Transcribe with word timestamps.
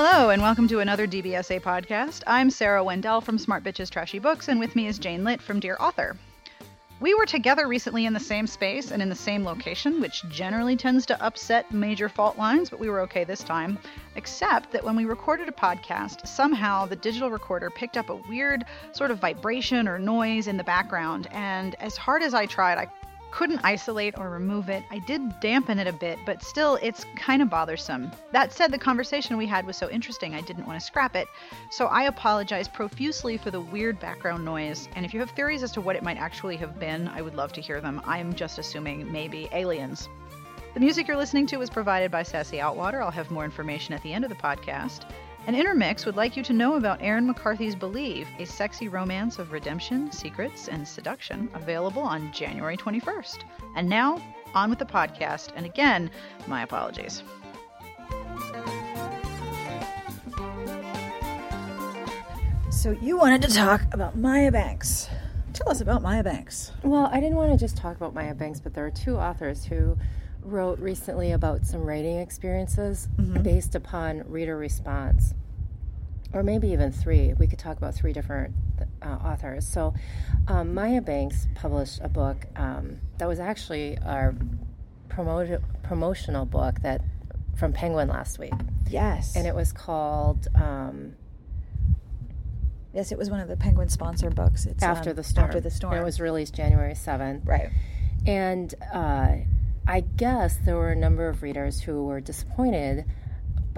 Hello, 0.00 0.30
and 0.30 0.40
welcome 0.40 0.68
to 0.68 0.78
another 0.78 1.08
DBSA 1.08 1.60
podcast. 1.60 2.22
I'm 2.24 2.50
Sarah 2.50 2.84
Wendell 2.84 3.20
from 3.20 3.36
Smart 3.36 3.64
Bitches 3.64 3.90
Trashy 3.90 4.20
Books, 4.20 4.46
and 4.46 4.60
with 4.60 4.76
me 4.76 4.86
is 4.86 4.96
Jane 4.96 5.24
Litte 5.24 5.42
from 5.42 5.58
Dear 5.58 5.76
Author. 5.80 6.16
We 7.00 7.14
were 7.14 7.26
together 7.26 7.66
recently 7.66 8.06
in 8.06 8.12
the 8.12 8.20
same 8.20 8.46
space 8.46 8.92
and 8.92 9.02
in 9.02 9.08
the 9.08 9.16
same 9.16 9.44
location, 9.44 10.00
which 10.00 10.22
generally 10.30 10.76
tends 10.76 11.04
to 11.06 11.20
upset 11.20 11.72
major 11.72 12.08
fault 12.08 12.38
lines, 12.38 12.70
but 12.70 12.78
we 12.78 12.88
were 12.88 13.00
okay 13.00 13.24
this 13.24 13.42
time. 13.42 13.76
Except 14.14 14.70
that 14.70 14.84
when 14.84 14.94
we 14.94 15.04
recorded 15.04 15.48
a 15.48 15.52
podcast, 15.52 16.28
somehow 16.28 16.86
the 16.86 16.94
digital 16.94 17.32
recorder 17.32 17.68
picked 17.68 17.96
up 17.96 18.08
a 18.08 18.22
weird 18.28 18.66
sort 18.92 19.10
of 19.10 19.18
vibration 19.18 19.88
or 19.88 19.98
noise 19.98 20.46
in 20.46 20.56
the 20.56 20.62
background, 20.62 21.26
and 21.32 21.74
as 21.80 21.96
hard 21.96 22.22
as 22.22 22.34
I 22.34 22.46
tried, 22.46 22.78
I 22.78 22.86
couldn't 23.38 23.60
isolate 23.62 24.18
or 24.18 24.30
remove 24.30 24.68
it. 24.68 24.82
I 24.90 24.98
did 24.98 25.38
dampen 25.38 25.78
it 25.78 25.86
a 25.86 25.92
bit, 25.92 26.18
but 26.26 26.42
still, 26.42 26.76
it's 26.82 27.06
kind 27.14 27.40
of 27.40 27.48
bothersome. 27.48 28.10
That 28.32 28.52
said, 28.52 28.72
the 28.72 28.78
conversation 28.78 29.36
we 29.36 29.46
had 29.46 29.64
was 29.64 29.76
so 29.76 29.88
interesting, 29.90 30.34
I 30.34 30.40
didn't 30.40 30.66
want 30.66 30.80
to 30.80 30.84
scrap 30.84 31.14
it. 31.14 31.28
So 31.70 31.86
I 31.86 32.06
apologize 32.06 32.66
profusely 32.66 33.36
for 33.36 33.52
the 33.52 33.60
weird 33.60 34.00
background 34.00 34.44
noise. 34.44 34.88
And 34.96 35.06
if 35.06 35.14
you 35.14 35.20
have 35.20 35.30
theories 35.30 35.62
as 35.62 35.70
to 35.74 35.80
what 35.80 35.94
it 35.94 36.02
might 36.02 36.16
actually 36.16 36.56
have 36.56 36.80
been, 36.80 37.06
I 37.06 37.22
would 37.22 37.36
love 37.36 37.52
to 37.52 37.60
hear 37.60 37.80
them. 37.80 38.02
I'm 38.04 38.34
just 38.34 38.58
assuming 38.58 39.12
maybe 39.12 39.48
aliens. 39.52 40.08
The 40.74 40.80
music 40.80 41.06
you're 41.06 41.16
listening 41.16 41.46
to 41.46 41.58
was 41.58 41.70
provided 41.70 42.10
by 42.10 42.24
Sassy 42.24 42.56
Outwater. 42.56 43.00
I'll 43.00 43.12
have 43.12 43.30
more 43.30 43.44
information 43.44 43.94
at 43.94 44.02
the 44.02 44.12
end 44.12 44.24
of 44.24 44.30
the 44.30 44.36
podcast. 44.36 45.04
And 45.48 45.56
Intermix 45.56 46.04
would 46.04 46.14
like 46.14 46.36
you 46.36 46.42
to 46.42 46.52
know 46.52 46.74
about 46.74 47.00
Erin 47.00 47.26
McCarthy's 47.26 47.74
Believe, 47.74 48.28
a 48.38 48.44
sexy 48.44 48.86
romance 48.86 49.38
of 49.38 49.50
redemption, 49.50 50.12
secrets, 50.12 50.68
and 50.68 50.86
seduction, 50.86 51.48
available 51.54 52.02
on 52.02 52.30
January 52.34 52.76
21st. 52.76 53.44
And 53.74 53.88
now, 53.88 54.22
on 54.54 54.68
with 54.68 54.78
the 54.78 54.84
podcast. 54.84 55.52
And 55.56 55.64
again, 55.64 56.10
my 56.46 56.64
apologies. 56.64 57.22
So 62.70 62.90
you 63.00 63.16
wanted 63.16 63.40
to 63.40 63.48
talk 63.48 63.80
about 63.92 64.18
Maya 64.18 64.52
Banks. 64.52 65.08
Tell 65.54 65.70
us 65.70 65.80
about 65.80 66.02
Maya 66.02 66.22
Banks. 66.22 66.72
Well, 66.82 67.08
I 67.10 67.20
didn't 67.20 67.36
want 67.36 67.52
to 67.52 67.58
just 67.58 67.78
talk 67.78 67.96
about 67.96 68.12
Maya 68.12 68.34
Banks, 68.34 68.60
but 68.60 68.74
there 68.74 68.84
are 68.84 68.90
two 68.90 69.16
authors 69.16 69.64
who 69.64 69.96
wrote 70.42 70.78
recently 70.78 71.32
about 71.32 71.66
some 71.66 71.82
writing 71.82 72.18
experiences 72.18 73.08
mm-hmm. 73.16 73.42
based 73.42 73.74
upon 73.74 74.22
reader 74.30 74.56
response, 74.56 75.34
or 76.32 76.42
maybe 76.42 76.68
even 76.68 76.92
three. 76.92 77.34
We 77.34 77.46
could 77.46 77.58
talk 77.58 77.76
about 77.76 77.94
three 77.94 78.12
different 78.12 78.54
uh, 79.02 79.06
authors. 79.06 79.66
So, 79.66 79.94
um, 80.46 80.74
Maya 80.74 81.00
Banks 81.00 81.46
published 81.54 82.00
a 82.02 82.08
book 82.08 82.46
um, 82.56 82.98
that 83.18 83.28
was 83.28 83.40
actually 83.40 83.98
our 83.98 84.34
promoted, 85.08 85.62
promotional 85.82 86.44
book 86.44 86.80
that 86.82 87.02
from 87.56 87.72
Penguin 87.72 88.08
last 88.08 88.38
week. 88.38 88.52
Yes, 88.88 89.36
and 89.36 89.46
it 89.46 89.54
was 89.54 89.72
called. 89.72 90.48
Um, 90.54 91.14
Yes, 92.94 93.12
it 93.12 93.18
was 93.18 93.30
one 93.30 93.38
of 93.38 93.48
the 93.48 93.56
Penguin 93.56 93.90
sponsored 93.90 94.34
books. 94.34 94.64
It's 94.64 94.82
after 94.82 95.10
um, 95.10 95.16
the 95.16 95.22
storm. 95.22 95.46
After 95.46 95.60
the 95.60 95.70
storm. 95.70 95.92
And 95.92 96.02
it 96.02 96.04
was 96.04 96.20
released 96.20 96.54
January 96.54 96.94
seventh. 96.94 97.46
Right. 97.46 97.70
And 98.26 98.74
uh, 98.92 99.36
I 99.86 100.00
guess 100.00 100.56
there 100.64 100.74
were 100.74 100.90
a 100.90 100.96
number 100.96 101.28
of 101.28 101.42
readers 101.42 101.80
who 101.80 102.04
were 102.04 102.20
disappointed 102.20 103.04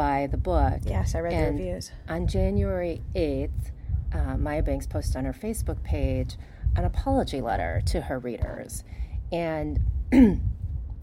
by 0.00 0.28
the 0.28 0.38
book. 0.38 0.80
Yes, 0.86 1.14
I 1.14 1.18
read 1.18 1.34
and 1.34 1.58
the 1.58 1.62
reviews. 1.62 1.92
On 2.08 2.26
January 2.26 3.02
eighth, 3.14 3.70
uh, 4.14 4.38
Maya 4.38 4.62
Banks 4.62 4.86
posted 4.86 5.16
on 5.16 5.26
her 5.26 5.34
Facebook 5.34 5.82
page 5.82 6.36
an 6.74 6.86
apology 6.86 7.42
letter 7.42 7.82
to 7.86 8.00
her 8.00 8.18
readers, 8.18 8.82
and. 9.30 9.78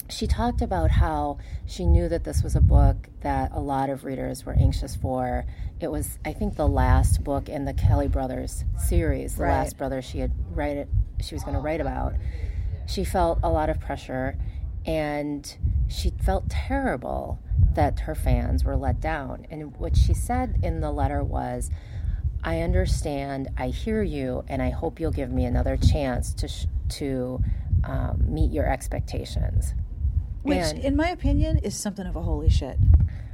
she 0.09 0.25
talked 0.25 0.61
about 0.61 0.89
how 0.89 1.37
she 1.65 1.85
knew 1.85 2.07
that 2.07 2.23
this 2.23 2.41
was 2.41 2.55
a 2.55 2.61
book 2.61 3.09
that 3.21 3.51
a 3.51 3.59
lot 3.59 3.89
of 3.89 4.05
readers 4.05 4.45
were 4.45 4.53
anxious 4.53 4.95
for. 4.95 5.45
It 5.81 5.91
was, 5.91 6.17
I 6.25 6.31
think, 6.31 6.55
the 6.55 6.67
last 6.67 7.25
book 7.25 7.49
in 7.49 7.65
the 7.65 7.73
Kelly 7.73 8.07
Brothers 8.07 8.63
series, 8.87 9.35
the 9.35 9.43
right. 9.43 9.51
last 9.51 9.77
brother 9.77 10.01
she 10.01 10.19
had 10.19 10.31
write 10.55 10.77
it, 10.77 10.87
she 11.21 11.35
was 11.35 11.43
going 11.43 11.55
to 11.55 11.59
write 11.59 11.81
about. 11.81 12.13
She 12.87 13.03
felt 13.03 13.39
a 13.43 13.49
lot 13.49 13.69
of 13.69 13.79
pressure, 13.81 14.37
and 14.85 15.57
she 15.87 16.11
felt 16.11 16.49
terrible 16.49 17.39
that 17.73 18.01
her 18.01 18.15
fans 18.15 18.63
were 18.63 18.75
let 18.75 18.99
down. 18.99 19.45
And 19.49 19.75
what 19.77 19.95
she 19.95 20.13
said 20.13 20.59
in 20.63 20.81
the 20.81 20.91
letter 20.91 21.23
was, 21.23 21.69
"I 22.43 22.61
understand, 22.61 23.49
I 23.57 23.67
hear 23.67 24.03
you, 24.03 24.43
and 24.47 24.61
I 24.61 24.69
hope 24.69 24.99
you'll 24.99 25.11
give 25.11 25.31
me 25.31 25.45
another 25.45 25.77
chance 25.77 26.33
to 26.35 26.47
sh- 26.47 26.67
to 26.89 27.41
um, 27.83 28.23
meet 28.27 28.51
your 28.51 28.67
expectations." 28.67 29.73
Which, 30.43 30.57
and, 30.57 30.79
in 30.79 30.95
my 30.95 31.09
opinion, 31.09 31.57
is 31.57 31.75
something 31.75 32.05
of 32.05 32.15
a 32.15 32.21
holy 32.21 32.49
shit. 32.49 32.77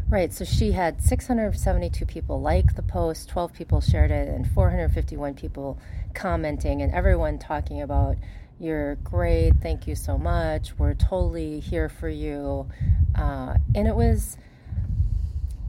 Right. 0.10 0.32
So 0.32 0.46
she 0.46 0.74
had 0.74 1.02
672 1.02 2.06
people 2.06 2.40
like 2.40 2.76
the 2.76 2.84
post, 2.84 3.30
12 3.30 3.54
people 3.54 3.82
shared 3.82 4.12
it, 4.12 4.28
and 4.28 4.48
451 4.48 5.34
people 5.34 5.80
commenting, 6.14 6.82
and 6.82 6.94
everyone 6.94 7.40
talking 7.40 7.82
about, 7.82 8.18
you're 8.64 8.96
great, 8.96 9.54
thank 9.62 9.88
you 9.88 9.96
so 9.96 10.18
much, 10.18 10.78
we're 10.78 10.94
totally 10.94 11.60
here 11.60 11.90
for 11.90 12.10
you. 12.10 12.68
Uh, 13.16 13.56
and 13.76 13.88
it 13.88 13.96
was, 13.96 14.38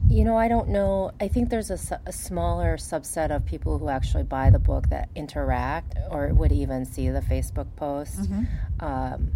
you 0.09 0.23
know, 0.23 0.37
I 0.37 0.47
don't 0.47 0.69
know. 0.69 1.11
I 1.19 1.27
think 1.27 1.49
there's 1.49 1.69
a, 1.69 1.99
a, 2.05 2.11
smaller 2.11 2.77
subset 2.77 3.35
of 3.35 3.45
people 3.45 3.77
who 3.77 3.89
actually 3.89 4.23
buy 4.23 4.49
the 4.49 4.59
book 4.59 4.89
that 4.89 5.09
interact 5.15 5.95
or 6.09 6.27
would 6.33 6.51
even 6.51 6.85
see 6.85 7.09
the 7.09 7.21
Facebook 7.21 7.67
post. 7.75 8.21
Mm-hmm. 8.21 8.85
Um, 8.85 9.31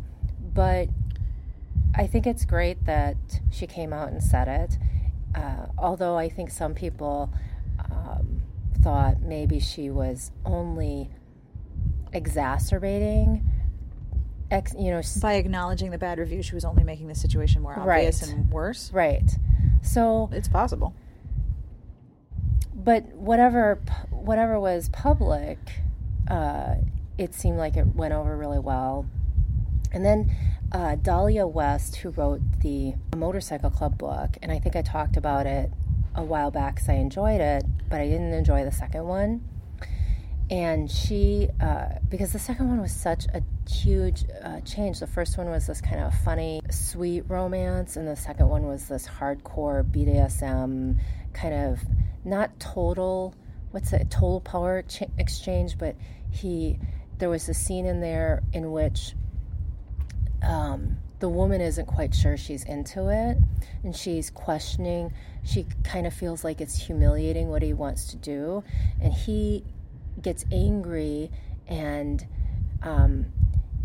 but 0.53 0.89
I 1.95 2.07
think 2.07 2.27
it's 2.27 2.45
great 2.45 2.85
that 2.85 3.17
she 3.51 3.67
came 3.67 3.93
out 3.93 4.09
and 4.09 4.21
said 4.21 4.47
it. 4.47 4.77
Uh, 5.35 5.67
although 5.77 6.17
I 6.17 6.29
think 6.29 6.49
some 6.49 6.73
people 6.73 7.31
um, 7.79 8.41
thought 8.81 9.21
maybe 9.21 9.59
she 9.59 9.89
was 9.89 10.31
only 10.45 11.09
exacerbating. 12.13 13.48
Ex, 14.51 14.73
you 14.77 14.91
know, 14.91 15.01
by 15.21 15.33
acknowledging 15.33 15.91
the 15.91 15.97
bad 15.97 16.17
review, 16.17 16.41
she 16.41 16.55
was 16.55 16.65
only 16.65 16.83
making 16.83 17.07
the 17.07 17.15
situation 17.15 17.61
more 17.61 17.77
obvious 17.77 18.23
right. 18.23 18.31
and 18.31 18.49
worse. 18.51 18.91
Right. 18.91 19.29
So 19.81 20.29
it's 20.31 20.47
possible. 20.47 20.95
But 22.73 23.05
whatever, 23.13 23.79
whatever 24.09 24.59
was 24.59 24.89
public, 24.89 25.59
uh, 26.29 26.75
it 27.17 27.33
seemed 27.33 27.57
like 27.57 27.77
it 27.77 27.95
went 27.95 28.13
over 28.13 28.35
really 28.35 28.59
well. 28.59 29.05
And 29.91 30.05
then 30.05 30.35
uh, 30.71 30.95
Dahlia 30.95 31.47
West, 31.47 31.97
who 31.97 32.09
wrote 32.09 32.41
the 32.61 32.93
Motorcycle 33.15 33.69
Club 33.69 33.97
book, 33.97 34.37
and 34.41 34.51
I 34.51 34.59
think 34.59 34.75
I 34.75 34.81
talked 34.81 35.17
about 35.17 35.45
it 35.45 35.71
a 36.15 36.23
while 36.23 36.51
back 36.51 36.75
because 36.75 36.89
I 36.89 36.93
enjoyed 36.93 37.41
it, 37.41 37.65
but 37.89 37.99
I 37.99 38.07
didn't 38.07 38.33
enjoy 38.33 38.63
the 38.63 38.71
second 38.71 39.05
one. 39.05 39.41
And 40.49 40.89
she, 40.89 41.47
uh, 41.61 41.99
because 42.09 42.33
the 42.33 42.39
second 42.39 42.69
one 42.69 42.81
was 42.81 42.91
such 42.91 43.27
a 43.27 43.43
huge 43.69 44.25
uh, 44.43 44.61
change. 44.61 44.99
The 44.99 45.07
first 45.07 45.37
one 45.37 45.49
was 45.49 45.67
this 45.67 45.79
kind 45.79 46.01
of 46.01 46.13
funny, 46.21 46.61
sweet 46.71 47.23
romance, 47.27 47.97
and 47.97 48.07
the 48.07 48.15
second 48.15 48.49
one 48.49 48.65
was 48.65 48.87
this 48.87 49.07
hardcore 49.07 49.83
BDSM 49.83 50.99
kind 51.33 51.53
of 51.53 51.79
not 52.25 52.59
total, 52.59 53.35
what's 53.71 53.93
it, 53.93 54.09
total 54.09 54.41
power 54.41 54.81
ch- 54.81 55.03
exchange, 55.19 55.77
but 55.77 55.95
he, 56.31 56.79
there 57.19 57.29
was 57.29 57.47
a 57.47 57.53
scene 57.53 57.85
in 57.85 58.01
there 58.01 58.41
in 58.51 58.71
which 58.71 59.13
um, 60.41 60.97
the 61.19 61.29
woman 61.29 61.61
isn't 61.61 61.85
quite 61.85 62.15
sure 62.15 62.37
she's 62.37 62.63
into 62.63 63.09
it 63.09 63.37
and 63.83 63.95
she's 63.95 64.29
questioning. 64.29 65.13
She 65.43 65.65
kind 65.83 66.07
of 66.07 66.13
feels 66.13 66.43
like 66.43 66.61
it's 66.61 66.75
humiliating 66.75 67.49
what 67.49 67.61
he 67.61 67.73
wants 67.73 68.07
to 68.07 68.15
do. 68.17 68.63
And 69.01 69.13
he 69.13 69.63
gets 70.21 70.45
angry 70.51 71.31
and 71.67 72.25
um, 72.83 73.27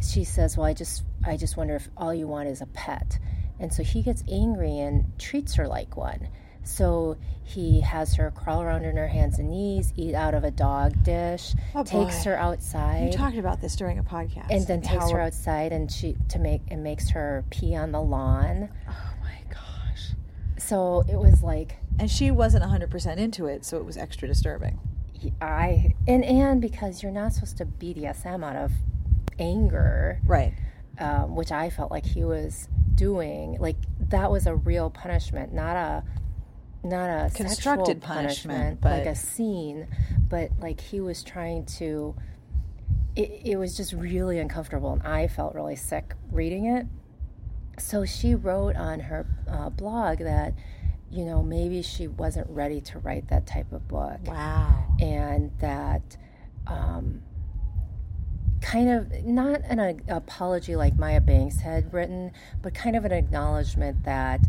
she 0.03 0.25
says, 0.25 0.57
Well, 0.57 0.67
I 0.67 0.75
just, 0.75 1.05
I 1.25 1.37
just 1.37 1.57
wonder 1.57 1.77
if 1.77 1.89
all 1.97 2.15
you 2.15 2.27
want 2.27 2.49
is 2.49 2.61
a 2.61 2.67
pet. 2.67 3.19
And 3.61 3.73
so 3.73 3.83
he 3.83 4.03
gets 4.03 4.25
angry 4.31 4.79
and 4.79 5.19
treats 5.19 5.55
her 5.55 5.67
like 5.69 5.97
one. 5.97 6.29
So 6.65 7.19
he 7.43 7.83
has 7.83 8.15
her 8.17 8.31
crawl 8.31 8.63
around 8.63 8.87
on 8.87 8.97
her 8.97 9.07
hands 9.07 9.39
and 9.39 9.51
knees, 9.51 9.93
eat 9.97 10.15
out 10.15 10.35
of 10.35 10.45
a 10.45 10.51
dog 10.51 11.03
dish, 11.05 11.55
oh 11.75 11.85
takes 11.85 12.25
her 12.25 12.37
outside. 12.37 13.13
You 13.13 13.13
talked 13.13 13.37
about 13.37 13.61
this 13.61 13.77
during 13.77 13.99
a 13.99 14.03
podcast. 14.03 14.47
And 14.51 14.67
then 14.67 14.81
takes 14.81 15.11
her 15.11 15.21
outside 15.21 15.73
and 15.73 15.93
she 15.93 16.17
to 16.31 16.39
make 16.39 16.63
and 16.69 16.83
makes 16.83 17.11
her 17.11 17.45
pee 17.51 17.77
on 17.77 17.93
the 17.93 18.01
lawn. 18.01 18.71
Oh 18.89 19.15
my 19.23 19.39
gosh. 19.51 20.13
So 20.57 21.05
it 21.07 21.17
was 21.17 21.43
like 21.43 21.77
and 21.99 22.11
she 22.11 22.31
wasn't 22.31 22.65
100% 22.65 23.17
into 23.19 23.47
it, 23.47 23.65
so 23.65 23.77
it 23.77 23.85
was 23.85 23.97
extra 23.97 24.27
disturbing. 24.27 24.81
I 25.41 25.95
and 26.07 26.25
and 26.25 26.61
because 26.61 27.03
you're 27.03 27.13
not 27.13 27.33
supposed 27.33 27.59
to 27.59 27.67
BDSM 27.67 28.45
out 28.45 28.57
of 28.57 28.73
anger. 29.39 30.21
Right. 30.27 30.55
Um, 30.99 31.35
which 31.35 31.51
I 31.51 31.71
felt 31.71 31.91
like 31.91 32.07
he 32.07 32.25
was 32.25 32.69
doing. 32.95 33.57
Like 33.59 33.77
that 34.11 34.31
was 34.31 34.47
a 34.47 34.55
real 34.55 34.91
punishment, 34.91 35.53
not 35.53 35.77
a 35.77 36.05
not 36.85 37.09
a 37.09 37.31
constructed 37.35 38.01
punishment, 38.03 38.81
punishment, 38.81 38.81
but 38.81 38.99
like 38.99 39.07
a 39.07 39.15
scene, 39.15 39.89
but 40.29 40.51
like 40.61 40.81
he 40.81 41.01
was 41.01 41.23
trying 41.23 41.65
to. 41.79 42.15
It, 43.17 43.43
it 43.45 43.57
was 43.57 43.77
just 43.77 43.93
really 43.93 44.41
uncomfortable, 44.41 44.93
and 44.93 45.03
I 45.03 45.29
felt 45.29 45.55
really 45.55 45.77
sick 45.77 46.15
reading 46.33 46.67
it. 46.67 46.87
So 47.79 48.05
she 48.05 48.35
wrote 48.35 48.77
on 48.77 49.01
her 49.01 49.27
uh, 49.49 49.71
blog 49.71 50.19
that, 50.19 50.55
you 51.15 51.25
know, 51.25 51.43
maybe 51.43 51.81
she 51.81 52.09
wasn't 52.09 52.49
ready 52.51 52.81
to 52.81 52.99
write 52.99 53.29
that 53.29 53.47
type 53.47 53.73
of 53.73 53.87
book. 53.87 54.19
Wow. 54.27 54.85
And 55.01 55.53
that 55.61 56.17
um, 56.67 57.23
kind 58.61 58.91
of 58.91 59.25
not 59.25 59.61
an 59.65 59.79
a, 59.79 59.97
apology 60.09 60.75
like 60.75 60.99
Maya 60.99 61.21
Banks 61.21 61.61
had 61.61 61.93
written, 61.93 62.33
but 62.63 62.75
kind 62.75 62.97
of 62.97 63.05
an 63.05 63.13
acknowledgement 63.13 64.05
that. 64.05 64.41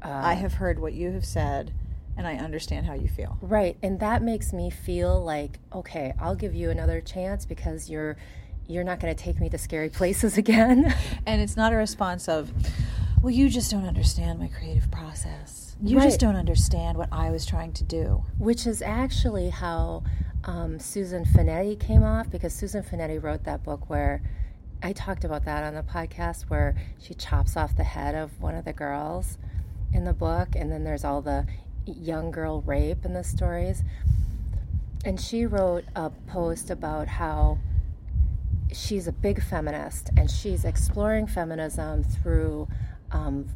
Uh, 0.00 0.08
I 0.10 0.34
have 0.34 0.54
heard 0.54 0.78
what 0.78 0.92
you 0.92 1.10
have 1.10 1.24
said, 1.24 1.74
and 2.16 2.24
I 2.26 2.36
understand 2.36 2.86
how 2.86 2.94
you 2.94 3.08
feel. 3.08 3.36
Right. 3.42 3.76
And 3.82 3.98
that 3.98 4.22
makes 4.22 4.52
me 4.52 4.70
feel 4.70 5.20
like, 5.22 5.58
okay, 5.74 6.14
I'll 6.20 6.36
give 6.36 6.54
you 6.54 6.70
another 6.70 7.00
chance 7.00 7.44
because 7.44 7.90
you're. 7.90 8.16
You're 8.70 8.84
not 8.84 9.00
going 9.00 9.16
to 9.16 9.24
take 9.24 9.40
me 9.40 9.48
to 9.48 9.56
scary 9.56 9.88
places 10.00 10.36
again. 10.36 10.94
And 11.24 11.40
it's 11.40 11.56
not 11.56 11.72
a 11.72 11.76
response 11.76 12.28
of, 12.28 12.52
well, 13.22 13.30
you 13.32 13.48
just 13.48 13.70
don't 13.70 13.84
understand 13.86 14.38
my 14.38 14.48
creative 14.48 14.90
process. 14.90 15.76
You 15.82 15.96
Right. 15.98 16.04
just 16.04 16.20
don't 16.20 16.36
understand 16.36 16.96
what 16.98 17.08
I 17.12 17.30
was 17.30 17.44
trying 17.46 17.72
to 17.74 17.84
do. 17.84 18.22
which 18.38 18.66
is 18.66 18.82
actually 18.82 19.50
how 19.50 20.02
um, 20.44 20.78
Susan 20.78 21.24
Fanetti 21.24 21.78
came 21.78 22.02
off 22.02 22.30
because 22.30 22.54
Susan 22.54 22.82
Fanetti 22.82 23.22
wrote 23.22 23.44
that 23.44 23.62
book 23.64 23.90
where 23.90 24.22
I 24.82 24.92
talked 24.92 25.24
about 25.24 25.44
that 25.46 25.64
on 25.64 25.74
the 25.74 25.82
podcast 25.82 26.42
where 26.44 26.76
she 27.00 27.14
chops 27.14 27.56
off 27.56 27.76
the 27.76 27.84
head 27.84 28.14
of 28.14 28.40
one 28.40 28.54
of 28.54 28.64
the 28.64 28.72
girls 28.72 29.36
in 29.92 30.04
the 30.04 30.12
book, 30.12 30.50
and 30.54 30.70
then 30.70 30.84
there's 30.84 31.04
all 31.04 31.20
the 31.20 31.46
young 31.86 32.30
girl 32.30 32.60
rape 32.62 33.04
in 33.04 33.12
the 33.14 33.24
stories. 33.24 33.82
And 35.04 35.20
she 35.20 35.46
wrote 35.46 35.84
a 35.96 36.10
post 36.28 36.70
about 36.70 37.08
how 37.08 37.58
she's 38.72 39.08
a 39.08 39.12
big 39.12 39.42
feminist 39.42 40.10
and 40.16 40.30
she's 40.30 40.64
exploring 40.64 41.26
feminism 41.26 42.04
through 42.04 42.68
um, 43.12 43.48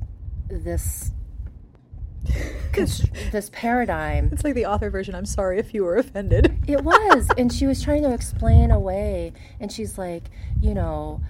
this 0.49 1.13
this 3.33 3.51
paradigm 3.53 4.31
It's 4.33 4.45
like 4.45 4.55
the 4.55 4.67
author 4.67 4.91
version. 4.91 5.15
I'm 5.15 5.27
sorry 5.27 5.59
if 5.59 5.75
you 5.75 5.85
were 5.85 5.97
offended. 5.97 6.65
it 6.69 6.83
was, 6.83 7.29
and 7.37 7.53
she 7.53 7.67
was 7.67 7.83
trying 7.83 8.03
to 8.05 8.13
explain 8.15 8.71
away, 8.71 9.33
and 9.61 9.73
she's 9.73 9.99
like, 9.99 10.31
you 10.61 10.75
know, 10.75 11.21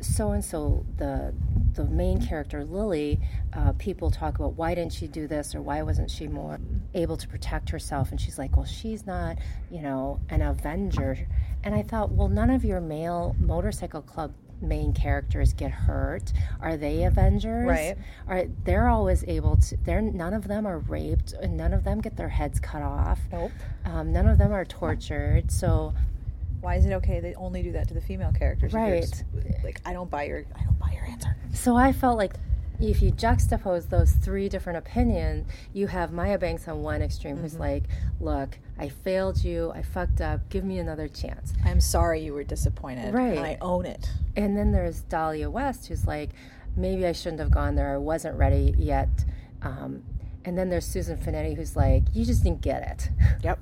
so 0.00 0.32
and 0.32 0.44
so 0.44 0.84
the 0.96 1.34
the 1.74 1.84
main 1.84 2.20
character 2.24 2.64
Lily. 2.64 3.20
Uh, 3.52 3.72
people 3.78 4.10
talk 4.10 4.38
about 4.38 4.54
why 4.54 4.74
didn't 4.74 4.92
she 4.92 5.08
do 5.08 5.26
this 5.26 5.54
or 5.54 5.60
why 5.60 5.82
wasn't 5.82 6.10
she 6.10 6.28
more 6.28 6.60
able 6.94 7.16
to 7.16 7.28
protect 7.28 7.70
herself, 7.70 8.10
and 8.10 8.20
she's 8.20 8.38
like, 8.38 8.56
well, 8.56 8.66
she's 8.66 9.06
not, 9.06 9.38
you 9.70 9.82
know, 9.82 10.20
an 10.30 10.42
avenger. 10.42 11.26
And 11.64 11.74
I 11.74 11.82
thought, 11.82 12.12
well, 12.12 12.28
none 12.28 12.50
of 12.50 12.64
your 12.64 12.80
male 12.80 13.36
motorcycle 13.38 14.02
club 14.02 14.32
main 14.60 14.92
characters 14.92 15.52
get 15.52 15.70
hurt 15.70 16.32
are 16.60 16.76
they 16.76 17.04
avengers 17.04 17.66
Right. 17.66 17.96
are 18.28 18.44
they're 18.64 18.88
always 18.88 19.24
able 19.26 19.56
to 19.56 19.76
they're 19.84 20.00
none 20.02 20.34
of 20.34 20.46
them 20.48 20.66
are 20.66 20.78
raped 20.80 21.32
and 21.32 21.56
none 21.56 21.72
of 21.72 21.84
them 21.84 22.00
get 22.00 22.16
their 22.16 22.28
heads 22.28 22.60
cut 22.60 22.82
off 22.82 23.18
Nope. 23.32 23.52
um, 23.86 24.12
none 24.12 24.26
of 24.28 24.36
them 24.38 24.52
are 24.52 24.64
tortured. 24.64 25.50
So 25.50 25.94
Why 26.60 26.74
is 26.76 26.84
it 26.84 26.92
okay 26.94 27.20
they 27.20 27.34
only 27.36 27.62
do 27.62 27.72
that 27.72 27.88
to 27.88 27.94
the 27.94 28.00
female 28.02 28.32
characters? 28.32 28.72
Right. 28.74 29.00
just- 29.02 29.24
Like 29.64 29.80
I 29.86 29.92
don't 29.94 30.10
buy 30.10 30.24
your 30.24 30.44
I 30.54 30.62
don't 30.64 30.78
buy 30.78 30.92
your 30.92 31.04
answer. 31.06 31.34
so 31.54 31.76
I 31.76 31.92
felt 31.92 32.18
like 32.18 32.34
if 32.88 33.02
you 33.02 33.12
juxtapose 33.12 33.88
those 33.88 34.12
three 34.12 34.48
different 34.48 34.78
opinions, 34.78 35.46
you 35.72 35.86
have 35.88 36.12
Maya 36.12 36.38
Banks 36.38 36.66
on 36.66 36.82
one 36.82 37.02
extreme 37.02 37.36
who's 37.36 37.58
like, 37.58 37.84
"Look, 38.20 38.58
I 38.78 38.88
failed 38.88 39.44
you. 39.44 39.72
I 39.74 39.82
fucked 39.82 40.20
up. 40.20 40.48
Give 40.48 40.64
me 40.64 40.78
another 40.78 41.08
chance." 41.08 41.52
I'm 41.64 41.80
sorry 41.80 42.20
you 42.20 42.32
were 42.32 42.44
disappointed. 42.44 43.12
Right. 43.12 43.38
I 43.38 43.58
own 43.60 43.86
it. 43.86 44.10
And 44.36 44.56
then 44.56 44.72
there's 44.72 45.02
Dahlia 45.02 45.50
West 45.50 45.88
who's 45.88 46.06
like, 46.06 46.30
"Maybe 46.76 47.06
I 47.06 47.12
shouldn't 47.12 47.40
have 47.40 47.50
gone 47.50 47.74
there. 47.74 47.94
I 47.94 47.98
wasn't 47.98 48.38
ready 48.38 48.74
yet." 48.78 49.24
Um, 49.62 50.02
and 50.44 50.56
then 50.56 50.70
there's 50.70 50.86
Susan 50.86 51.18
Fanetti 51.18 51.56
who's 51.56 51.76
like, 51.76 52.04
"You 52.14 52.24
just 52.24 52.44
didn't 52.44 52.62
get 52.62 52.82
it." 52.82 53.10
Yep. 53.42 53.58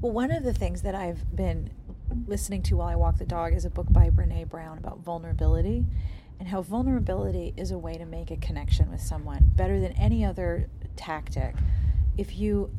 Well, 0.00 0.12
one 0.12 0.30
of 0.30 0.44
the 0.44 0.52
things 0.52 0.82
that 0.82 0.94
I've 0.94 1.34
been 1.34 1.70
listening 2.26 2.62
to 2.62 2.76
while 2.76 2.88
I 2.88 2.94
walk 2.94 3.18
the 3.18 3.24
dog 3.24 3.52
is 3.52 3.64
a 3.64 3.70
book 3.70 3.86
by 3.90 4.10
Brene 4.10 4.48
Brown 4.48 4.78
about 4.78 5.00
vulnerability 5.00 5.84
and 6.38 6.48
how 6.48 6.62
vulnerability 6.62 7.54
is 7.56 7.70
a 7.70 7.78
way 7.78 7.94
to 7.94 8.04
make 8.04 8.30
a 8.30 8.36
connection 8.36 8.90
with 8.90 9.00
someone 9.00 9.50
better 9.56 9.80
than 9.80 9.92
any 9.92 10.24
other 10.24 10.68
tactic. 10.96 11.54
If 12.16 12.36
you 12.36 12.70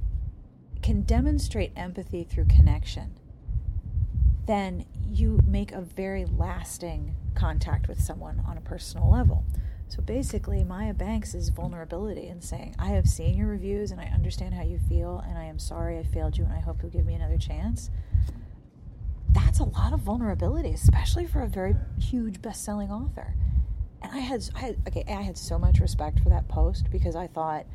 can 0.81 1.01
demonstrate 1.01 1.71
empathy 1.75 2.23
through 2.23 2.45
connection, 2.45 3.19
then 4.45 4.85
you 5.06 5.39
make 5.45 5.71
a 5.71 5.81
very 5.81 6.25
lasting 6.25 7.15
contact 7.35 7.88
with 7.88 8.01
someone 8.01 8.41
on 8.47 8.57
a 8.57 8.61
personal 8.61 9.09
level. 9.11 9.44
So 9.88 10.01
basically, 10.01 10.63
Maya 10.63 10.94
Banks 10.94 11.33
is 11.33 11.50
vulnerability 11.50 12.27
and 12.27 12.44
saying, 12.44 12.75
I 12.77 12.89
have 12.89 13.07
seen 13.07 13.35
your 13.35 13.47
reviews 13.47 13.91
and 13.91 14.00
I 14.00 14.06
understand 14.06 14.53
how 14.53 14.61
you 14.61 14.79
feel, 14.88 15.23
and 15.27 15.38
I 15.38 15.45
am 15.45 15.57
sorry 15.57 15.97
I 15.97 16.03
failed 16.03 16.38
you, 16.38 16.44
and 16.44 16.53
I 16.53 16.59
hope 16.59 16.77
you'll 16.81 16.91
give 16.91 17.06
me 17.06 17.15
another 17.15 17.38
chance. 17.38 17.89
That's 19.31 19.59
a 19.59 19.63
lot 19.63 19.94
of 19.94 20.01
vulnerability, 20.01 20.71
especially 20.71 21.25
for 21.25 21.41
a 21.41 21.47
very 21.47 21.75
huge 22.00 22.41
best 22.41 22.63
selling 22.63 22.91
author. 22.91 23.33
And 24.01 24.12
I 24.12 24.19
had, 24.19 24.50
I 24.56 24.60
had, 24.60 24.78
okay, 24.88 25.04
I 25.07 25.22
had 25.22 25.38
so 25.38 25.60
much 25.60 25.80
respect 25.80 26.19
for 26.19 26.30
that 26.30 26.48
post 26.48 26.90
because 26.92 27.16
I 27.16 27.28
thought 27.28 27.66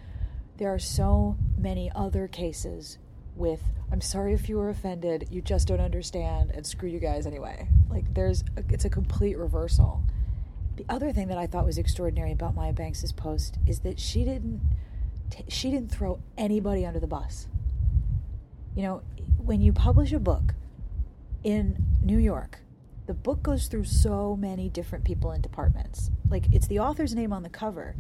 there 0.57 0.73
are 0.73 0.79
so 0.79 1.37
many 1.59 1.91
other 1.95 2.29
cases 2.29 2.99
with 3.37 3.61
I'm 3.91 4.01
sorry 4.01 4.35
if 4.35 4.49
you 4.49 4.57
were 4.57 4.71
offended, 4.71 5.29
you 5.31 5.41
just 5.41 5.69
don't 5.69 5.81
understand, 5.81 6.51
and 6.53 6.67
screw 6.67 6.89
you 6.89 6.99
guys 6.99 7.27
anyway. 7.27 7.69
Like 7.89 8.13
there's 8.13 8.43
a, 8.57 8.65
it's 8.71 8.85
a 8.85 8.91
complete 8.91 9.39
reversal. 9.39 10.03
The 10.77 10.85
other 10.89 11.13
thing 11.13 11.29
that 11.29 11.39
I 11.39 11.47
thought 11.47 11.65
was 11.65 11.79
extraordinary 11.79 12.33
about 12.33 12.57
Maya 12.57 12.73
Banks's 12.73 13.13
post 13.13 13.59
is 13.67 13.81
that 13.81 14.01
she 14.01 14.25
didn't 14.25 14.61
t- 15.31 15.45
she 15.49 15.71
didn't 15.71 15.93
throw 15.93 16.21
anybody 16.37 16.85
under 16.85 16.99
the 16.99 17.07
bus. 17.07 17.47
You 18.75 18.83
know, 18.83 19.03
when 19.39 19.61
you 19.61 19.73
publish 19.73 20.13
a 20.13 20.19
book 20.19 20.55
in 21.45 21.77
New 22.03 22.19
York, 22.19 22.59
the 23.07 23.15
book 23.15 23.43
goes 23.43 23.67
through 23.67 23.85
so 23.85 24.37
many 24.37 24.69
different 24.69 25.05
people 25.05 25.31
and 25.31 25.43
departments. 25.43 26.11
Like 26.29 26.47
it's 26.53 26.67
the 26.67 26.79
author's 26.79 27.15
name 27.15 27.33
on 27.33 27.43
the 27.43 27.49
cover, 27.51 27.97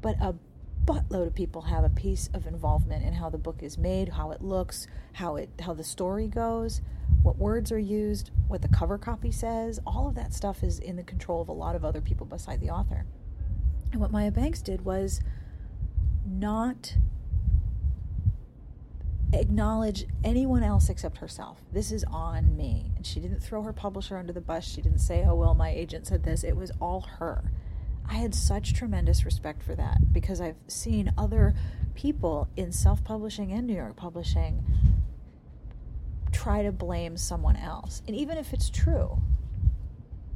but 0.00 0.16
a 0.20 0.34
buttload 0.84 1.26
of 1.26 1.34
people 1.34 1.62
have 1.62 1.84
a 1.84 1.90
piece 1.90 2.30
of 2.32 2.46
involvement 2.46 3.04
in 3.04 3.12
how 3.12 3.28
the 3.28 3.36
book 3.36 3.62
is 3.62 3.76
made, 3.76 4.08
how 4.10 4.30
it 4.30 4.40
looks, 4.40 4.86
how 5.14 5.36
it 5.36 5.50
how 5.60 5.74
the 5.74 5.84
story 5.84 6.28
goes, 6.28 6.80
what 7.22 7.36
words 7.36 7.70
are 7.70 7.78
used, 7.78 8.30
what 8.46 8.62
the 8.62 8.68
cover 8.68 8.96
copy 8.96 9.30
says. 9.30 9.80
All 9.86 10.08
of 10.08 10.14
that 10.14 10.32
stuff 10.32 10.62
is 10.62 10.78
in 10.78 10.96
the 10.96 11.02
control 11.02 11.42
of 11.42 11.48
a 11.48 11.52
lot 11.52 11.76
of 11.76 11.84
other 11.84 12.00
people 12.00 12.26
beside 12.26 12.60
the 12.60 12.70
author. 12.70 13.04
And 13.92 14.00
what 14.00 14.10
Maya 14.10 14.30
Banks 14.30 14.62
did 14.62 14.84
was 14.84 15.20
not 16.26 16.96
acknowledge 19.32 20.06
anyone 20.24 20.62
else 20.62 20.88
except 20.88 21.18
herself. 21.18 21.62
This 21.72 21.92
is 21.92 22.04
on 22.04 22.56
me. 22.56 22.92
And 22.96 23.06
she 23.06 23.20
didn't 23.20 23.40
throw 23.40 23.62
her 23.62 23.72
publisher 23.72 24.16
under 24.16 24.32
the 24.32 24.40
bus. 24.40 24.64
She 24.64 24.80
didn't 24.80 25.00
say, 25.00 25.24
oh, 25.26 25.34
well, 25.34 25.54
my 25.54 25.70
agent 25.70 26.06
said 26.06 26.24
this. 26.24 26.44
It 26.44 26.56
was 26.56 26.72
all 26.80 27.02
her. 27.18 27.50
I 28.08 28.14
had 28.14 28.34
such 28.34 28.72
tremendous 28.72 29.24
respect 29.24 29.62
for 29.62 29.74
that 29.74 30.12
because 30.12 30.40
I've 30.40 30.56
seen 30.66 31.12
other 31.18 31.54
people 31.94 32.48
in 32.56 32.72
self 32.72 33.04
publishing 33.04 33.52
and 33.52 33.66
New 33.66 33.74
York 33.74 33.96
publishing 33.96 34.64
try 36.32 36.62
to 36.62 36.72
blame 36.72 37.16
someone 37.16 37.56
else. 37.56 38.02
And 38.06 38.16
even 38.16 38.38
if 38.38 38.52
it's 38.52 38.70
true, 38.70 39.20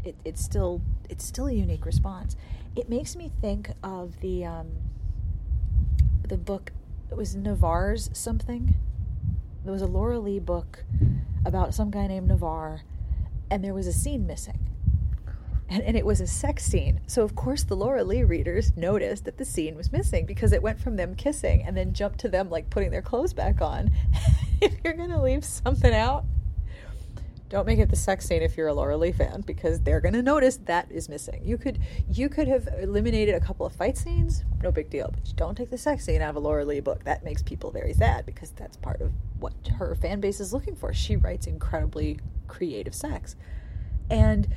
it, 0.04 0.16
it's 0.25 0.42
still 0.42 0.82
it's 1.08 1.25
still 1.25 1.46
a 1.46 1.52
unique 1.52 1.87
response. 1.87 2.37
It 2.76 2.88
makes 2.88 3.16
me 3.16 3.30
think 3.40 3.70
of 3.82 4.20
the 4.20 4.44
um, 4.44 4.68
the 6.28 6.37
book. 6.37 6.72
It 7.12 7.19
was 7.19 7.37
Navarre's 7.37 8.09
something. 8.14 8.75
There 9.64 9.73
was 9.73 9.83
a 9.83 9.87
Lora 9.87 10.19
Leigh 10.19 10.38
book 10.38 10.83
about 11.45 11.75
some 11.75 11.90
guy 11.90 12.07
named 12.07 12.28
Navarre, 12.28 12.85
and 13.50 13.62
there 13.62 13.75
was 13.75 13.87
a 13.87 13.92
scene 13.92 14.26
missing. 14.26 14.71
And, 15.69 15.83
and 15.83 15.95
it 15.95 16.07
was 16.07 16.23
a 16.23 16.26
sex 16.26 16.64
scene. 16.64 17.02
So, 17.07 17.23
of 17.23 17.35
course, 17.35 17.64
the 17.64 17.76
Lora 17.76 18.02
Leigh 18.02 18.25
readers 18.25 18.75
noticed 18.78 19.26
that 19.26 19.37
the 19.37 19.45
scene 19.45 19.75
was 19.75 19.92
missing 19.92 20.25
because 20.25 20.54
it 20.54 20.62
went 20.62 20.81
from 20.81 20.97
them 20.97 21.14
kissing 21.14 21.62
and 21.66 21.76
then 21.76 21.92
jumped 21.92 22.21
to 22.21 22.31
them 22.31 22.49
like 22.49 22.71
putting 22.71 22.90
their 22.90 23.02
clothes 23.02 23.35
back 23.35 23.61
on. 23.61 23.90
if 24.62 24.73
you're 24.83 24.95
going 24.95 25.11
to 25.11 25.21
leave 25.21 25.45
something 25.45 25.92
out, 25.92 26.25
don't 27.52 27.66
make 27.66 27.78
it 27.78 27.90
the 27.90 27.97
sex 27.97 28.26
scene 28.26 28.40
if 28.40 28.56
you're 28.56 28.68
a 28.68 28.73
Lora 28.73 28.97
Leigh 28.97 29.12
fan 29.12 29.42
because 29.42 29.82
they're 29.82 30.00
going 30.00 30.14
to 30.14 30.23
notice 30.23 30.56
that 30.64 30.90
is 30.90 31.11
missing. 31.11 31.42
You 31.44 31.59
could 31.59 31.78
you 32.09 32.30
could 32.30 32.49
have 32.49 32.66
eliminated 32.80 33.35
a 33.35 33.40
couple 33.40 33.66
of 33.66 33.75
fight 33.75 33.99
scenes, 33.99 34.42
no 34.62 34.73
big 34.73 34.88
deal, 34.88 35.11
but 35.12 35.37
don't 35.37 35.54
take 35.54 35.68
the 35.68 35.76
sex 35.76 36.06
scene 36.06 36.23
out 36.23 36.30
of 36.30 36.37
a 36.37 36.38
Lora 36.40 36.64
Leigh 36.64 36.80
book. 36.80 37.04
That 37.04 37.25
makes 37.25 37.42
people 37.42 37.71
very 37.71 37.92
sad 37.92 38.25
because 38.25 38.52
that's 38.52 38.78
part 38.78 39.02
of 39.02 39.12
what 39.38 39.52
her 39.76 39.94
fan 39.94 40.18
base 40.18 40.40
is 40.40 40.54
looking 40.54 40.75
for. 40.75 40.94
She 40.94 41.14
writes 41.14 41.47
incredibly 41.47 42.21
creative 42.49 42.94
sex. 42.94 43.37
And 44.09 44.49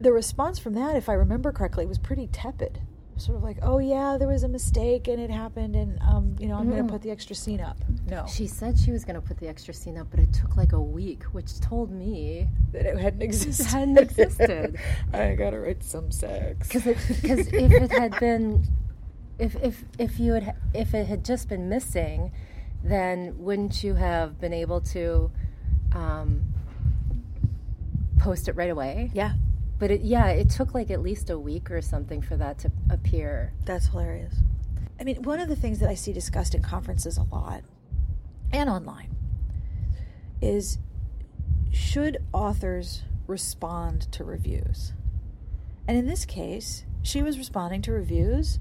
the 0.00 0.12
response 0.12 0.58
from 0.58 0.74
that, 0.74 0.96
if 0.96 1.08
I 1.08 1.12
remember 1.12 1.52
correctly, 1.52 1.86
was 1.86 1.98
pretty 1.98 2.26
tepid. 2.26 2.80
Sort 3.20 3.36
of 3.36 3.42
like, 3.42 3.58
"Oh 3.62 3.78
yeah, 3.78 4.16
there 4.18 4.26
was 4.28 4.42
a 4.44 4.48
mistake 4.48 5.06
and 5.06 5.20
it 5.20 5.30
happened, 5.30 5.76
and 5.76 5.98
um, 6.00 6.36
you 6.40 6.48
know, 6.48 6.54
I'm 6.56 6.70
going 6.70 6.82
Mm. 6.84 6.86
to 6.88 6.92
put 6.92 7.02
the 7.02 7.10
extra 7.10 7.36
scene 7.36 7.60
up." 7.60 7.76
No, 8.08 8.24
She 8.26 8.46
said 8.46 8.78
she 8.78 8.90
was 8.92 9.04
going 9.04 9.20
to 9.20 9.20
put 9.20 9.36
the 9.38 9.46
extra 9.48 9.74
scene 9.74 9.98
up, 9.98 10.08
but 10.10 10.20
it 10.20 10.32
took 10.32 10.56
like 10.56 10.72
a 10.72 10.80
week, 10.80 11.24
which 11.32 11.60
told 11.60 11.90
me 11.90 12.48
that 12.72 12.86
it 12.86 12.96
hadn't 12.98 13.22
existed. 13.22 13.66
It 13.66 13.70
hadn't 13.70 13.98
existed. 13.98 14.76
I 15.12 15.34
gotta 15.34 15.60
write 15.60 15.82
some 15.84 16.10
sex. 16.10 16.68
because 16.68 16.84
because 17.20 17.46
if 17.48 17.72
it 17.72 17.90
had 17.92 18.18
been 18.18 18.64
If 19.38 19.54
if 19.62 19.84
if 19.98 20.18
you 20.20 20.32
had 20.34 20.56
if 20.74 20.92
it 20.94 21.06
had 21.06 21.24
just 21.24 21.48
been 21.48 21.68
missing, 21.68 22.30
then 22.82 23.34
wouldn't 23.38 23.82
you 23.84 23.94
have 23.94 24.38
been 24.40 24.52
able 24.52 24.80
to 24.94 25.30
um, 25.92 26.42
post 28.18 28.48
it 28.48 28.56
right 28.56 28.70
away? 28.70 29.10
Yeah, 29.14 29.32
But 29.80 29.90
it, 29.90 30.02
yeah, 30.02 30.28
it 30.28 30.50
took 30.50 30.74
like 30.74 30.90
at 30.90 31.00
least 31.00 31.30
a 31.30 31.38
week 31.38 31.70
or 31.70 31.80
something 31.80 32.20
for 32.20 32.36
that 32.36 32.58
to 32.60 32.70
appear. 32.90 33.54
that's 33.64 33.86
hilarious. 33.86 34.34
I 35.00 35.04
mean, 35.04 35.22
one 35.22 35.40
of 35.40 35.48
the 35.48 35.56
things 35.56 35.78
that 35.78 35.88
I 35.88 35.94
see 35.94 36.12
discussed 36.12 36.54
in 36.54 36.62
conferences 36.62 37.16
a 37.16 37.22
lot 37.22 37.62
and 38.52 38.68
online 38.68 39.16
is 40.42 40.78
should 41.72 42.18
authors 42.32 43.02
respond 43.26 44.12
to 44.12 44.22
reviews? 44.22 44.92
And 45.88 45.96
in 45.96 46.06
this 46.06 46.26
case, 46.26 46.84
she 47.02 47.22
was 47.22 47.38
responding 47.38 47.80
to 47.82 47.92
reviews. 47.92 48.58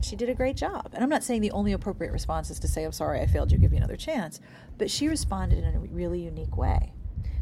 She 0.00 0.14
did 0.14 0.28
a 0.28 0.34
great 0.34 0.56
job. 0.56 0.90
And 0.94 1.02
I'm 1.02 1.10
not 1.10 1.24
saying 1.24 1.40
the 1.40 1.50
only 1.50 1.72
appropriate 1.72 2.12
response 2.12 2.50
is 2.50 2.60
to 2.60 2.68
say, 2.68 2.84
I'm 2.84 2.92
sorry, 2.92 3.20
I 3.20 3.26
failed 3.26 3.50
you, 3.50 3.58
give 3.58 3.72
me 3.72 3.78
another 3.78 3.96
chance. 3.96 4.40
But 4.78 4.90
she 4.92 5.08
responded 5.08 5.64
in 5.64 5.74
a 5.74 5.80
really 5.80 6.20
unique 6.20 6.56
way. 6.56 6.92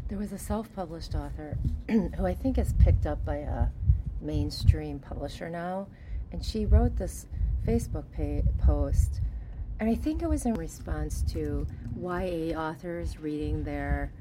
There 0.09 0.17
was 0.17 0.31
a 0.33 0.39
self 0.39 0.73
published 0.75 1.13
author 1.13 1.55
who 1.89 2.25
I 2.25 2.33
think 2.33 2.57
is 2.57 2.73
picked 2.73 3.05
up 3.05 3.23
by 3.23 3.37
a 3.37 3.67
mainstream 4.21 4.97
publisher 4.99 5.49
now, 5.49 5.87
and 6.31 6.43
she 6.43 6.65
wrote 6.65 6.95
this 6.97 7.27
Facebook 7.65 8.05
pa- 8.15 8.47
post, 8.65 9.21
and 9.79 9.87
I 9.87 9.93
think 9.95 10.23
it 10.23 10.27
was 10.29 10.45
in 10.45 10.55
response 10.55 11.21
to 11.33 11.67
YA 11.95 12.57
authors 12.59 13.19
reading 13.19 13.63
their, 13.63 14.11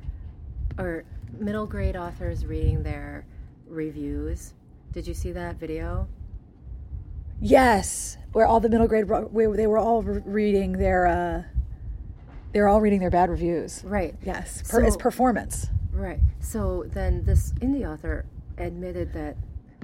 or 0.78 1.04
middle 1.38 1.66
grade 1.66 1.96
authors 1.96 2.44
reading 2.44 2.82
their 2.82 3.24
reviews. 3.66 4.52
Did 4.92 5.06
you 5.06 5.14
see 5.14 5.32
that 5.32 5.56
video? 5.56 6.06
Yes, 7.40 8.18
where 8.32 8.46
all 8.46 8.60
the 8.60 8.68
middle 8.68 8.88
grade, 8.88 9.08
where 9.08 9.56
they 9.56 9.66
were 9.66 9.78
all 9.78 10.02
reading 10.02 10.72
their, 10.72 11.06
uh, 11.06 11.42
they 12.52 12.60
were 12.60 12.68
all 12.68 12.80
reading 12.82 13.00
their 13.00 13.10
bad 13.10 13.30
reviews. 13.30 13.82
Right. 13.84 14.16
Yes, 14.22 14.62
per, 14.68 14.82
it's 14.82 14.94
So- 14.94 15.00
performance. 15.00 15.70
Right. 15.98 16.20
So 16.38 16.84
then 16.86 17.24
this 17.24 17.52
indie 17.54 17.84
author 17.84 18.24
admitted 18.56 19.12
that 19.14 19.36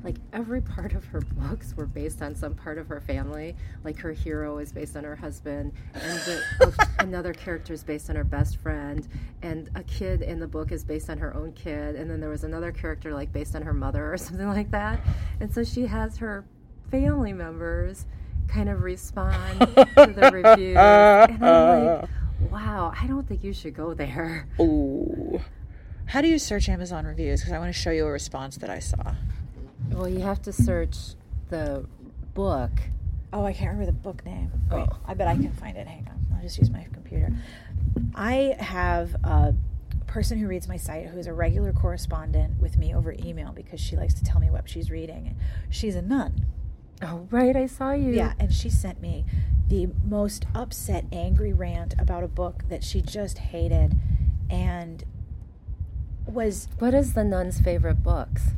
like 0.04 0.16
every 0.33 0.61
part 0.61 0.92
of 0.92 1.04
her 1.06 1.21
books 1.21 1.75
were 1.76 1.87
based 1.87 2.23
on 2.23 2.37
some 2.37 2.54
part 2.54 2.78
of 2.78 2.87
her 2.87 3.00
family. 3.00 3.56
Like 3.83 3.99
her 3.99 4.12
hero 4.12 4.59
is 4.59 4.71
based 4.71 4.97
on 4.97 5.02
her 5.02 5.16
husband, 5.16 5.73
and 5.94 6.18
the, 6.21 6.42
uh, 6.61 6.71
another 7.00 7.33
character 7.33 7.73
is 7.73 7.83
based 7.83 8.11
on 8.11 8.16
her 8.16 8.23
best 8.23 8.59
friend, 8.59 9.09
and 9.42 9.71
a 9.75 9.83
kid 9.83 10.23
in 10.23 10.38
the 10.38 10.47
book 10.47 10.71
is 10.71 10.85
based 10.85 11.11
on 11.11 11.18
her 11.18 11.35
own 11.35 11.52
kid, 11.52 11.97
and 11.97 12.09
then 12.09 12.21
there 12.21 12.30
was 12.30 12.44
another 12.44 12.71
character 12.71 13.12
like 13.12 13.33
based 13.33 13.56
on 13.56 13.62
her 13.62 13.75
mother 13.75 14.12
or 14.12 14.16
something 14.18 14.49
like 14.49 14.71
that. 14.71 15.00
And 15.40 15.52
so 15.52 15.64
she 15.64 15.87
has 15.87 16.16
her 16.18 16.44
family 16.92 17.33
members 17.33 18.06
kind 18.47 18.68
of 18.68 18.83
respond 18.83 19.59
to 19.59 20.14
the 20.14 20.30
reviews, 20.33 20.76
and 20.76 21.44
I'm 21.44 21.87
like, 21.87 22.09
wow, 22.52 22.92
I 23.00 23.09
don't 23.09 23.26
think 23.26 23.42
you 23.42 23.52
should 23.52 23.75
go 23.75 23.94
there. 23.94 24.47
Ooh. 24.61 25.40
How 26.07 26.21
do 26.21 26.29
you 26.29 26.39
search 26.39 26.69
Amazon 26.69 27.07
reviews? 27.07 27.41
Because 27.41 27.53
I 27.53 27.59
want 27.59 27.75
to 27.75 27.79
show 27.79 27.91
you 27.91 28.07
a 28.07 28.11
response 28.11 28.57
that 28.59 28.71
I 28.71 28.79
saw. 28.79 29.15
Well, 29.91 30.09
you 30.09 30.21
have 30.21 30.43
to 30.43 30.53
search 30.53 30.97
the 31.51 31.87
book. 32.35 32.71
Oh, 33.33 33.45
I 33.45 33.53
can't 33.53 33.71
remember 33.73 33.87
the 33.87 33.93
book 33.99 34.25
name. 34.25 34.51
Oh. 34.71 34.77
Wait, 34.77 34.89
Oh. 34.91 34.97
I 35.07 35.15
bet 35.15 35.29
I 35.29 35.35
can 35.35 35.53
find 35.53 35.77
it. 35.77 35.87
Hang 35.87 36.07
on. 36.09 36.37
I'll 36.37 36.43
just 36.43 36.59
use 36.59 36.71
my 36.71 36.87
computer. 36.93 37.33
I 38.15 38.57
have 38.59 39.15
a 39.25 39.55
person 40.07 40.39
who 40.39 40.47
reads 40.47 40.69
my 40.69 40.77
site 40.77 41.07
who 41.07 41.19
is 41.19 41.27
a 41.27 41.33
regular 41.33 41.73
correspondent 41.73 42.61
with 42.61 42.77
me 42.79 42.95
over 42.95 43.13
email 43.25 43.53
because 43.53 43.81
she 43.81 43.97
likes 43.97 44.15
to 44.15 44.25
tell 44.25 44.41
me 44.41 44.51
what 44.51 44.69
she's 44.69 44.91
reading. 44.91 45.37
She's 45.71 45.97
a 45.97 46.03
nun. 46.03 46.45
Oh, 47.03 47.27
right, 47.31 47.57
I 47.57 47.67
saw 47.67 47.93
you. 47.93 48.13
Yeah, 48.13 48.35
and 48.39 48.53
she 48.53 48.71
sent 48.71 49.01
me 49.01 49.25
the 49.69 49.89
most 50.05 50.45
upset, 50.55 51.07
angry 51.11 51.53
rant 51.53 51.95
about 51.99 52.23
a 52.23 52.29
book 52.29 52.65
that 52.69 52.85
she 52.85 53.01
just 53.03 53.39
hated 53.39 53.97
and 54.49 55.05
was 56.26 56.69
What 56.78 56.95
is 56.95 57.14
the 57.14 57.25
nun's 57.25 57.61
favorite 57.61 58.02
books? 58.02 58.50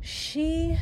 She 0.00 0.78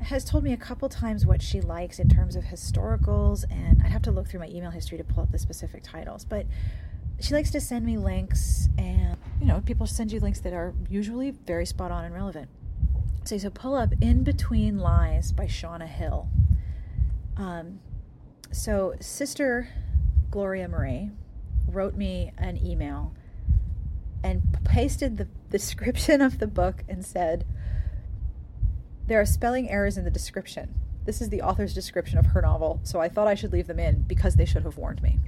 has 0.00 0.24
told 0.24 0.44
me 0.44 0.52
a 0.52 0.56
couple 0.56 0.88
times 0.88 1.26
what 1.26 1.42
she 1.42 1.60
likes 1.60 1.98
in 1.98 2.08
terms 2.08 2.36
of 2.36 2.44
historicals, 2.44 3.44
and 3.50 3.82
I'd 3.82 3.90
have 3.90 4.02
to 4.02 4.10
look 4.10 4.28
through 4.28 4.40
my 4.40 4.48
email 4.48 4.70
history 4.70 4.96
to 4.98 5.04
pull 5.04 5.22
up 5.22 5.32
the 5.32 5.38
specific 5.38 5.82
titles. 5.82 6.24
But 6.24 6.46
she 7.20 7.34
likes 7.34 7.50
to 7.50 7.60
send 7.60 7.84
me 7.84 7.98
links, 7.98 8.68
and 8.78 9.16
you 9.40 9.46
know, 9.46 9.60
people 9.60 9.86
send 9.86 10.12
you 10.12 10.20
links 10.20 10.40
that 10.40 10.52
are 10.52 10.74
usually 10.88 11.32
very 11.32 11.66
spot 11.66 11.90
on 11.90 12.04
and 12.04 12.14
relevant. 12.14 12.48
So, 13.24 13.36
so 13.36 13.50
pull 13.50 13.74
up 13.74 13.92
In 14.00 14.24
Between 14.24 14.78
Lies 14.78 15.32
by 15.32 15.46
Shauna 15.46 15.86
Hill. 15.86 16.28
Um, 17.36 17.80
so, 18.50 18.94
Sister 19.00 19.68
Gloria 20.30 20.68
Marie 20.68 21.10
wrote 21.68 21.94
me 21.94 22.32
an 22.38 22.58
email 22.64 23.12
and 24.22 24.42
pasted 24.64 25.16
the 25.16 25.28
description 25.50 26.20
of 26.20 26.38
the 26.38 26.46
book 26.46 26.84
and 26.88 27.04
said, 27.04 27.44
there 29.06 29.20
are 29.20 29.26
spelling 29.26 29.68
errors 29.68 29.98
in 29.98 30.04
the 30.04 30.10
description. 30.10 30.74
This 31.04 31.20
is 31.20 31.30
the 31.30 31.42
author's 31.42 31.74
description 31.74 32.18
of 32.18 32.26
her 32.26 32.42
novel, 32.42 32.80
so 32.84 33.00
I 33.00 33.08
thought 33.08 33.26
I 33.26 33.34
should 33.34 33.52
leave 33.52 33.66
them 33.66 33.80
in 33.80 34.02
because 34.02 34.36
they 34.36 34.44
should 34.44 34.62
have 34.62 34.76
warned 34.76 35.02
me. 35.02 35.18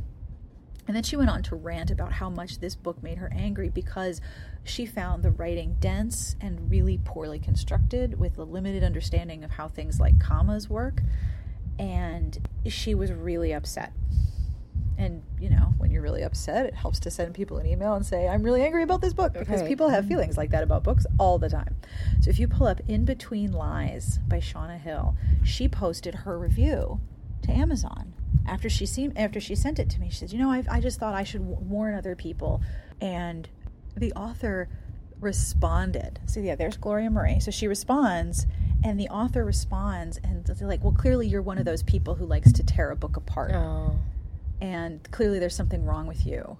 And 0.87 0.97
then 0.97 1.03
she 1.03 1.17
went 1.17 1.31
on 1.31 1.43
to 1.45 1.57
rant 1.57 1.91
about 1.91 2.13
how 2.13 2.29
much 2.29 2.59
this 2.59 2.75
book 2.75 3.03
made 3.03 3.19
her 3.19 3.33
angry 3.33 3.69
because 3.69 4.21
she 4.65 4.85
found 4.85 5.23
the 5.23 5.31
writing 5.31 5.77
dense 5.81 6.37
and 6.41 6.71
really 6.71 6.99
poorly 7.05 7.39
constructed 7.39 8.19
with 8.19 8.37
a 8.39 8.45
limited 8.45 8.83
understanding 8.83 9.45
of 9.45 9.53
how 9.53 9.69
things 9.69 10.01
like 10.01 10.21
commas 10.21 10.69
work. 10.69 11.01
And 11.79 12.47
she 12.67 12.95
was 12.95 13.13
really 13.13 13.53
upset. 13.53 13.93
And, 14.99 15.23
you 15.41 15.51
know, 15.51 15.73
when 15.79 15.91
you're 15.91 16.03
really 16.03 16.23
upset, 16.23 16.67
it 16.67 16.75
helps 16.75 17.01
to 17.01 17.11
send 17.11 17.35
people 17.35 17.59
an 17.59 17.67
email 17.67 17.95
and 17.95 18.05
say, 18.05 18.29
I'm 18.29 18.43
really 18.43 18.63
angry 18.63 18.83
about 18.83 19.01
this 19.01 19.13
book 19.13 19.33
because 19.33 19.61
Right. 19.61 19.69
people 19.69 19.89
have 19.89 20.05
mm-hmm. 20.05 20.15
feelings 20.15 20.37
like 20.37 20.51
that 20.51 20.63
about 20.63 20.85
books 20.85 21.07
all 21.19 21.39
the 21.39 21.49
time. 21.49 21.77
So 22.21 22.31
if 22.31 22.39
you 22.39 22.47
pull 22.47 22.67
up 22.67 22.81
In 22.89 23.05
Between 23.05 23.53
Lies 23.53 24.19
by 24.29 24.39
Shauna 24.39 24.79
Hill, 24.79 25.17
she 25.43 25.69
posted 25.69 26.15
her 26.15 26.39
review 26.39 27.01
to 27.43 27.51
Amazon 27.51 28.13
after 28.47 28.69
she 28.69 28.87
seen, 28.87 29.13
after 29.17 29.41
she 29.41 29.55
sent 29.55 29.79
it 29.79 29.89
to 29.91 30.01
me. 30.01 30.09
She 30.11 30.17
said, 30.19 30.33
"You 30.33 30.39
know, 30.39 30.51
I, 30.51 30.65
I 30.71 30.81
just 30.81 31.01
thought 31.01 31.15
I 31.15 31.25
should 31.25 31.41
warn 31.43 31.95
other 31.95 32.15
people." 32.15 32.61
And 33.01 33.49
the 33.97 34.13
author 34.13 34.69
responded. 35.21 36.21
So 36.27 36.41
yeah, 36.41 36.55
there's 36.55 36.77
Gloria 36.77 37.11
Marie. 37.11 37.41
So 37.41 37.51
she 37.51 37.67
responds, 37.67 38.47
and 38.85 38.99
the 38.99 39.09
author 39.09 39.45
responds, 39.45 40.19
and 40.23 40.45
they're 40.45 40.69
like, 40.69 40.83
"Well, 40.83 40.93
clearly 40.93 41.27
you're 41.29 41.43
one 41.43 41.59
of 41.59 41.65
those 41.65 41.83
people 41.83 42.15
who 42.17 42.27
likes 42.27 42.53
to 42.53 42.63
tear 42.63 42.91
a 42.91 42.97
book 42.97 43.17
apart." 43.17 43.53
Oh. 43.55 43.99
And 44.63 45.11
clearly 45.11 45.41
there's 45.41 45.57
something 45.57 45.85
wrong 45.85 46.07
with 46.07 46.25
you. 46.25 46.57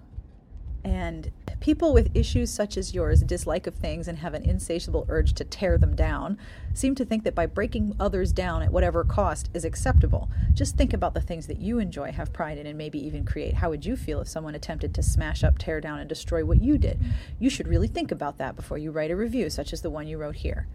And 0.85 1.31
people 1.61 1.93
with 1.93 2.11
issues 2.17 2.51
such 2.51 2.77
as 2.77 2.93
yours, 2.93 3.23
dislike 3.23 3.69
of 3.69 3.77
things, 3.77 4.09
and 4.09 4.19
have 4.19 4.35
an 4.35 4.43
insatiable 4.43 5.07
urge 5.09 5.35
to 5.35 5.45
tear 5.45 5.79
them 5.79 5.95
down, 5.95 6.37
seem 6.75 6.97
to 6.97 7.05
think 7.05 7.23
that 7.23 7.37
by 7.37 7.47
breaking 7.47 7.95
others 8.01 8.33
down 8.33 8.61
at 8.61 8.73
whatever 8.73 9.05
cost 9.05 9.51
is 9.55 9.65
acceptable. 9.65 10.29
Just 10.53 10.77
think 10.77 10.93
about 10.93 11.15
the 11.15 11.21
things 11.21 11.47
that 11.47 11.61
you 11.61 11.79
enjoy, 11.79 12.11
have 12.11 12.33
pride 12.33 12.59
in, 12.59 12.67
and 12.67 12.77
maybe 12.77 12.99
even 12.99 13.25
create. 13.25 13.55
How 13.55 13.71
would 13.71 13.87
you 13.87 13.95
feel 13.95 14.21
if 14.21 14.27
someone 14.27 14.57
attempted 14.57 14.93
to 14.97 15.03
smash 15.05 15.45
up, 15.45 15.57
tear 15.57 15.81
down, 15.81 16.01
and 16.01 16.09
destroy 16.09 16.45
what 16.45 16.61
you 16.61 16.79
did? 16.79 16.99
You 17.39 17.51
should 17.51 17.69
really 17.69 17.87
think 17.87 18.11
about 18.11 18.39
that 18.39 18.57
before 18.57 18.79
you 18.79 18.91
write 18.91 19.13
a 19.13 19.17
review, 19.17 19.49
such 19.49 19.73
as 19.73 19.83
the 19.83 19.91
one 19.91 20.09
you 20.09 20.19
wrote 20.19 20.37
here. 20.37 20.67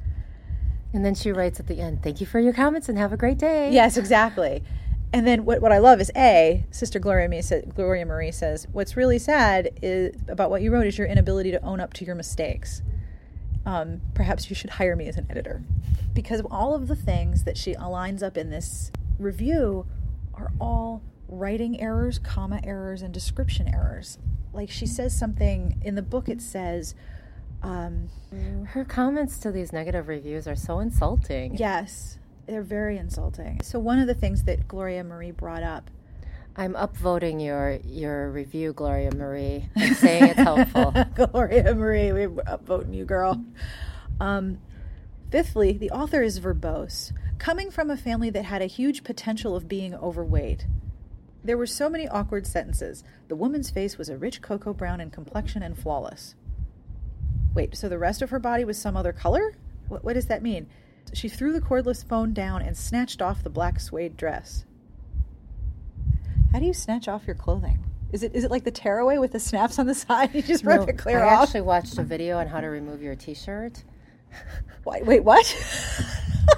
And 0.94 1.04
then 1.04 1.16
she 1.16 1.34
writes 1.34 1.60
at 1.60 1.68
the 1.68 1.82
end, 1.82 2.02
Thank 2.02 2.22
you 2.22 2.26
for 2.26 2.40
your 2.40 2.54
comments 2.54 2.88
and 2.88 2.98
have 2.98 3.12
a 3.12 3.18
great 3.18 3.38
day. 3.38 3.74
Yes, 3.74 3.98
exactly. 3.98 4.64
And 5.14 5.26
then 5.26 5.46
what, 5.46 5.62
what 5.62 5.72
I 5.72 5.78
love 5.78 6.02
is 6.02 6.12
A, 6.18 6.66
Sister 6.70 7.00
Gloria, 7.00 7.30
Marie 7.30 7.42
sa- 7.42 7.62
Gloria 7.74 8.06
Marie 8.06 8.32
says, 8.32 8.68
what's 8.72 8.98
really 8.98 9.18
sad 9.20 9.72
is, 9.82 10.16
about 10.28 10.50
what 10.50 10.62
you 10.62 10.70
wrote 10.72 10.86
is 10.86 10.98
your 10.98 11.08
inability 11.08 11.52
to 11.52 11.64
own 11.64 11.80
up 11.80 11.94
to 11.94 12.06
your 12.06 12.16
mistakes. 12.16 12.82
Um, 13.66 14.02
perhaps 14.14 14.50
you 14.50 14.56
should 14.56 14.72
hire 14.72 14.96
me 14.96 15.08
as 15.08 15.18
an 15.18 15.26
editor. 15.30 15.64
Because 16.14 16.42
all 16.52 16.74
of 16.76 16.88
the 16.88 16.96
things 16.96 17.44
that 17.46 17.58
she 17.58 17.76
lines 17.76 18.22
up 18.22 18.38
in 18.38 18.50
this 18.50 18.92
review 19.18 19.86
are 20.34 20.52
all 20.60 21.02
writing 21.30 21.80
errors, 21.82 22.20
comma 22.20 22.60
errors, 22.64 23.02
and 23.02 23.14
description 23.14 23.68
errors. 23.74 24.18
Like 24.54 24.70
she 24.70 24.86
says 24.86 25.18
something 25.18 25.80
in 25.84 25.96
the 25.96 26.02
book, 26.02 26.28
it 26.30 26.42
says, 26.42 26.96
um, 27.64 28.10
Her 28.70 28.84
comments 28.86 29.38
to 29.40 29.52
these 29.52 29.72
negative 29.74 30.08
reviews 30.08 30.48
are 30.48 30.56
so 30.56 30.80
insulting. 30.80 31.56
yes, 31.58 32.18
they're 32.48 32.64
very 32.64 32.98
insulting. 32.98 33.62
So, 33.62 33.80
one 33.80 34.00
of 34.00 34.08
the 34.08 34.14
things 34.14 34.44
that 34.44 34.68
Gloria 34.68 35.04
Marie 35.04 35.32
brought 35.32 35.64
up 35.64 35.90
I'm 36.60 36.74
upvoting 36.74 37.44
your 37.44 37.78
your 37.86 38.32
review, 38.32 38.74
Gloria 38.74 39.14
Marie. 39.14 39.70
I'm 39.76 39.94
saying 39.94 40.24
it's 40.24 40.40
helpful. 40.40 40.92
Gloria 41.28 41.76
Marie, 41.76 42.12
we're 42.12 42.30
upvoting 42.30 42.96
you, 42.96 43.06
girl. 43.06 43.46
Um, 44.20 44.58
fifthly, 45.30 45.74
the 45.74 45.92
author 45.92 46.24
is 46.24 46.40
verbose, 46.40 47.14
coming 47.38 47.70
from 47.70 47.92
a 47.92 47.98
family 47.98 48.32
that 48.32 48.46
had 48.46 48.64
a 48.64 48.66
huge 48.66 49.04
potential 49.04 49.56
of 49.56 49.68
being 49.68 49.94
overweight. 49.94 50.66
There 51.44 51.60
were 51.60 51.68
so 51.68 51.90
many 51.90 52.08
awkward 52.08 52.48
sentences. 52.48 53.04
The 53.28 53.36
woman's 53.36 53.70
face 53.70 54.00
was 54.00 54.10
a 54.10 54.18
rich 54.18 54.42
cocoa 54.42 54.74
brown 54.74 55.00
in 55.00 55.12
complexion 55.12 55.62
and 55.62 55.78
flawless. 55.78 56.34
Wait, 57.54 57.76
so 57.76 57.88
the 57.88 58.00
rest 58.00 58.24
of 58.24 58.32
her 58.32 58.40
body 58.40 58.66
was 58.66 58.80
some 58.80 58.98
other 58.98 59.14
color? 59.14 59.56
What, 59.90 60.04
what 60.04 60.14
does 60.14 60.26
that 60.26 60.42
mean? 60.42 60.68
She 61.14 61.30
threw 61.30 61.54
the 61.54 61.62
cordless 61.62 62.08
phone 62.08 62.34
down 62.34 62.62
and 62.62 62.76
snatched 62.78 63.22
off 63.22 63.44
the 63.44 63.50
black 63.50 63.80
suede 63.80 64.18
dress. 64.18 64.66
How 66.52 66.60
do 66.60 66.66
you 66.66 66.74
snatch 66.74 67.08
off 67.08 67.26
your 67.28 67.36
clothing? 67.36 67.84
Is 68.12 68.24
it 68.24 68.34
is 68.36 68.44
it 68.44 68.52
like 68.52 68.64
the 68.64 68.72
tearaway 68.72 69.18
with 69.18 69.32
the 69.34 69.40
snaps 69.40 69.80
on 69.80 69.86
the 69.86 69.94
side? 69.96 70.30
You 70.36 70.42
just 70.42 70.64
rip 70.64 70.82
No, 70.82 70.88
it 70.88 70.98
clear 70.98 71.22
I 71.24 71.36
off. 71.36 71.44
actually 71.44 71.62
watched 71.62 71.98
a 71.98 72.04
video 72.04 72.38
on 72.38 72.48
how 72.48 72.62
to 72.62 72.68
remove 72.68 73.02
your 73.02 73.16
T-shirt. 73.16 73.84
Wait, 74.86 75.06
wait, 75.06 75.24
what? 75.24 75.46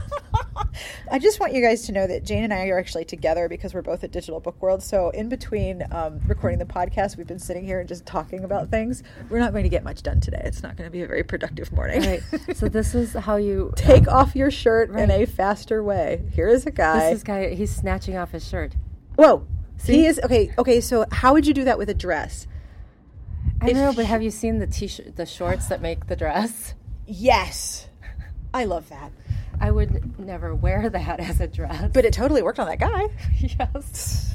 I 1.12 1.20
just 1.20 1.40
want 1.40 1.54
you 1.54 1.62
guys 1.62 1.84
to 1.88 1.92
know 1.92 2.08
that 2.08 2.24
Jane 2.24 2.44
and 2.44 2.54
I 2.54 2.68
are 2.68 2.80
actually 2.80 3.06
together 3.06 3.48
because 3.48 3.74
we're 3.74 3.82
both 3.82 4.04
at 4.04 4.12
Digital 4.12 4.40
Book 4.40 4.62
World. 4.62 4.84
So, 4.84 5.10
in 5.12 5.30
between 5.30 5.84
um, 5.92 6.20
recording 6.28 6.60
the 6.60 6.66
podcast, 6.66 7.18
we've 7.18 7.28
been 7.28 7.40
sitting 7.40 7.66
here 7.66 7.80
and 7.80 7.88
just 7.88 8.06
talking 8.06 8.44
about 8.44 8.70
things. 8.70 9.04
We're 9.30 9.40
not 9.40 9.52
going 9.52 9.64
to 9.64 9.70
get 9.70 9.84
much 9.84 10.04
done 10.04 10.20
today. 10.20 10.42
It's 10.44 10.64
not 10.64 10.78
going 10.78 10.88
to 10.88 10.92
be 10.92 11.02
a 11.02 11.08
very 11.08 11.24
productive 11.24 11.72
morning. 11.72 12.02
Right. 12.02 12.24
so 12.56 12.70
this 12.70 12.96
is 12.96 13.14
how 13.14 13.38
you 13.38 13.74
Take 13.76 14.08
off 14.08 14.36
your 14.36 14.52
shirt 14.52 14.90
in 14.92 15.10
a 15.12 15.26
faster 15.26 15.84
way. 15.84 16.24
Here 16.34 16.48
is 16.48 16.66
a 16.66 16.72
guy. 16.72 17.10
This 17.10 17.18
is 17.18 17.24
guy. 17.24 17.54
He's 17.54 17.76
snatching 17.76 18.18
off 18.18 18.32
his 18.32 18.48
shirt. 18.48 18.74
Whoa. 19.16 19.46
See? 19.78 19.94
He 19.94 20.06
is 20.06 20.20
okay. 20.24 20.54
Okay, 20.58 20.82
so 20.82 21.06
how 21.12 21.34
would 21.34 21.48
you 21.48 21.54
do 21.54 21.64
that 21.64 21.78
with 21.78 21.90
a 21.90 21.94
dress? 21.94 22.48
I 23.62 23.70
If 23.70 23.76
know, 23.76 23.94
but 23.94 24.06
have 24.06 24.22
you 24.22 24.32
seen 24.32 24.60
the 24.60 24.68
t-shirt, 24.68 25.16
the 25.16 25.26
shorts 25.26 25.68
that 25.68 25.82
make 25.82 26.08
the 26.08 26.16
dress? 26.16 26.74
Yes, 27.06 27.88
I 28.54 28.66
love 28.66 28.90
that. 28.90 29.12
I 29.60 29.72
would 29.72 30.20
never 30.20 30.56
wear 30.56 30.90
that 30.90 31.20
as 31.30 31.40
a 31.42 31.48
dress. 31.48 31.92
But 31.94 32.06
it 32.06 32.14
totally 32.14 32.42
worked 32.42 32.60
on 32.60 32.68
that 32.68 32.80
guy. 32.80 33.10
yes. 33.38 34.34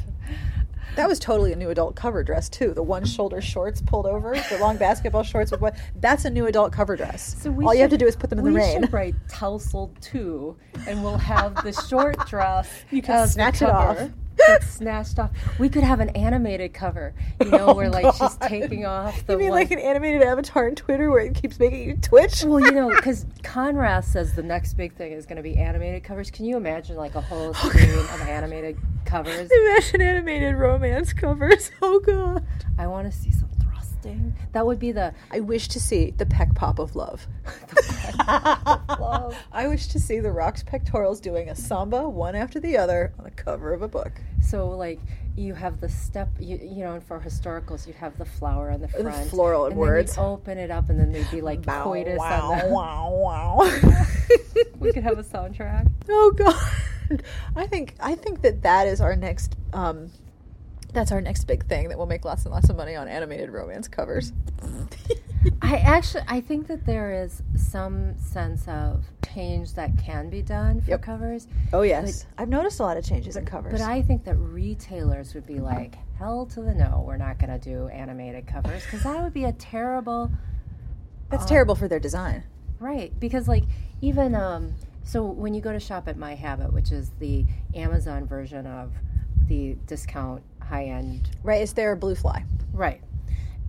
That 0.97 1.09
was 1.09 1.19
totally 1.19 1.53
a 1.53 1.57
new 1.57 1.71
adult 1.71 1.97
cover 1.97 2.23
dress 2.23 2.49
too. 2.49 2.73
The 2.73 2.83
one 2.83 3.05
shoulder 3.05 3.41
shorts 3.41 3.81
pulled 3.81 4.07
over, 4.07 4.35
the 4.49 4.59
long 4.61 4.77
basketball 4.77 5.25
shorts 5.25 5.51
with 5.51 5.61
what? 5.61 5.77
That's 6.01 6.25
a 6.25 6.31
new 6.31 6.47
adult 6.47 6.73
cover 6.73 6.95
dress. 6.95 7.37
So 7.43 7.51
we 7.51 7.65
All 7.65 7.75
you 7.75 7.81
have 7.81 7.91
to 7.91 7.99
do 7.99 8.07
is 8.07 8.15
put 8.15 8.31
them 8.31 8.39
in 8.39 8.45
the 8.45 8.53
rain. 8.53 8.77
we 8.77 8.87
should 8.87 8.93
write 8.93 9.15
tousled 9.29 10.01
too, 10.01 10.57
and 10.87 11.03
we'll 11.03 11.19
have 11.19 11.57
the 11.65 11.73
short 11.73 12.17
dress. 12.29 12.71
You 12.93 13.03
can 13.03 13.27
snatch 13.27 13.61
it 13.61 13.69
off. 13.71 13.99
Snatched 14.63 15.19
off. 15.19 15.31
We 15.59 15.69
could 15.69 15.85
have 15.85 16.01
an 16.01 16.11
animated 16.11 16.75
cover, 16.75 17.15
you 17.43 17.51
know, 17.51 17.69
Oh, 17.69 17.75
where 17.75 17.89
like 17.89 18.15
she's 18.15 18.37
taking 18.37 18.85
off 18.85 19.27
the 19.27 19.35
You 19.35 19.39
mean 19.39 19.51
one- 19.51 19.61
like 19.61 19.71
an 19.71 19.79
animated 19.79 20.23
avatar 20.23 20.67
on 20.67 20.75
Twitter 20.75 21.11
where 21.11 21.21
it 21.21 21.35
keeps 21.35 21.59
making 21.59 21.89
you 21.89 21.97
twitch? 21.97 22.45
Well, 22.45 22.61
you 22.61 22.73
know, 22.73 22.91
because 22.95 23.27
Conrad 23.43 24.05
says 24.05 24.35
the 24.35 24.43
next 24.43 24.75
big 24.75 24.95
thing 24.95 25.13
is 25.13 25.25
going 25.27 25.37
to 25.37 25.43
be 25.43 25.57
animated 25.57 26.05
covers. 26.05 26.31
Can 26.31 26.45
you 26.45 26.57
imagine 26.57 26.97
like 26.97 27.15
a 27.15 27.21
whole 27.21 27.51
oh, 27.51 27.69
screen 27.69 27.91
of 27.91 28.21
animated 28.23 28.77
covers? 29.05 29.51
Imagine 29.51 30.01
animated 30.03 30.57
romance 30.57 31.13
covers. 31.13 31.71
Oh 31.83 32.01
god. 32.01 32.45
I 32.79 32.87
want 32.87 33.11
to 33.11 33.17
see 33.17 33.31
some 33.31 33.49
That 34.53 34.67
would 34.67 34.79
be 34.79 34.93
the 34.93 35.15
I 35.31 35.41
wish 35.41 35.69
to 35.69 35.81
see 35.81 36.13
the 36.17 36.27
peck 36.27 36.55
pop 36.55 36.79
of 36.79 36.95
love. 36.97 37.27
love. 38.29 39.37
I 39.53 39.67
wish 39.67 39.89
to 39.89 39.99
see 39.99 40.21
the 40.21 40.33
Rock's 40.33 40.63
pectorals 40.63 41.21
doing 41.21 41.49
a 41.49 41.55
samba 41.55 42.09
one 42.09 42.35
after 42.35 42.61
the 42.61 42.77
other 42.77 43.13
on 43.19 43.25
the 43.25 43.31
cover 43.31 43.73
of 43.73 43.83
a 43.83 43.89
book. 43.89 44.13
So 44.41 44.69
like 44.69 45.01
you 45.37 45.55
have 45.55 45.81
the 45.81 45.89
step, 45.89 46.29
you 46.39 46.59
you 46.63 46.85
know, 46.85 46.95
and 46.95 47.03
for 47.03 47.19
historicals 47.19 47.87
you'd 47.87 47.97
have 47.97 48.17
the 48.19 48.25
flower 48.25 48.71
on 48.71 48.81
the 48.81 48.87
The 48.87 49.03
front, 49.03 49.31
floral 49.31 49.67
and 49.67 49.77
words. 49.77 50.17
Open 50.17 50.59
it 50.59 50.71
up, 50.71 50.91
and 50.91 50.99
then 50.99 51.13
they'd 51.13 51.31
be 51.31 51.41
like 51.41 51.63
Bow, 51.63 51.85
coitus 51.85 52.19
wow, 52.19 52.53
on 52.53 52.59
the. 52.59 52.75
wow, 52.75 53.11
wow. 53.13 53.81
we 54.79 54.93
could 54.93 55.03
have 55.03 55.19
a 55.19 55.25
soundtrack. 55.25 55.91
Oh 56.09 56.33
God, 56.37 57.21
I 57.57 57.67
think 57.67 57.95
I 58.01 58.15
think 58.15 58.43
that 58.43 58.63
that 58.63 58.87
is 58.87 59.01
our 59.01 59.17
next. 59.17 59.57
Um, 59.73 60.11
that's 60.95 61.13
our 61.13 61.21
next 61.21 61.45
big 61.45 61.67
thing 61.67 61.89
that 61.89 61.99
will 61.99 62.07
make 62.07 62.25
lots 62.25 62.45
and 62.45 62.53
lots 62.55 62.69
of 62.71 62.77
money 62.77 62.95
on 62.97 63.09
animated 63.09 63.51
romance 63.51 63.89
covers. 63.89 64.33
I 65.63 65.77
actually 65.77 66.23
I 66.27 66.41
think 66.41 66.69
that 66.69 66.87
there 66.87 67.13
is 67.23 67.43
some 67.57 68.17
sense 68.19 68.67
of 68.67 69.05
change 69.35 69.75
that 69.75 69.99
can 69.99 70.31
be 70.31 70.41
done 70.41 70.81
for 70.81 70.91
Yep. 70.93 71.03
covers. 71.03 71.49
oh 71.73 71.83
yes, 71.83 72.25
I've 72.39 72.49
noticed 72.49 72.81
a 72.81 72.83
lot 72.83 72.97
of 72.97 73.05
changes 73.05 73.37
in 73.37 73.45
covers. 73.45 73.73
But 73.73 73.83
I 73.83 74.01
think 74.03 74.25
that 74.25 74.37
retailers 74.37 75.35
would 75.35 75.47
be 75.47 75.59
like, 75.59 75.97
hell 76.19 76.47
to 76.47 76.63
the 76.63 76.73
no, 76.75 77.05
we're 77.07 77.19
not 77.19 77.39
going 77.39 77.51
to 77.51 77.59
do 77.59 77.89
animated 77.89 78.47
covers 78.47 78.83
because 78.85 79.03
that 79.03 79.23
would 79.23 79.35
be 79.35 79.45
a 79.45 79.53
terrible, 79.53 80.31
that's 81.31 81.45
terrible 81.45 81.75
for 81.75 81.89
their 81.89 82.01
design. 82.01 82.45
right? 82.81 83.13
Because 83.21 83.47
like 83.49 83.65
even 84.01 84.35
um, 84.35 84.75
so 85.03 85.25
when 85.25 85.53
you 85.53 85.61
go 85.61 85.73
to 85.73 85.81
shop 85.81 86.09
at 86.09 86.17
MyHabit, 86.17 86.73
which 86.73 86.91
is 86.91 87.11
the 87.19 87.45
Amazon 87.75 88.27
version 88.27 88.67
of 88.67 88.93
the 89.47 89.77
discount 89.87 90.43
high 90.65 90.87
end, 90.87 91.31
Right? 91.43 91.63
It's 91.63 91.73
their 91.73 91.97
Bluefly. 91.97 92.45
right, 92.73 93.01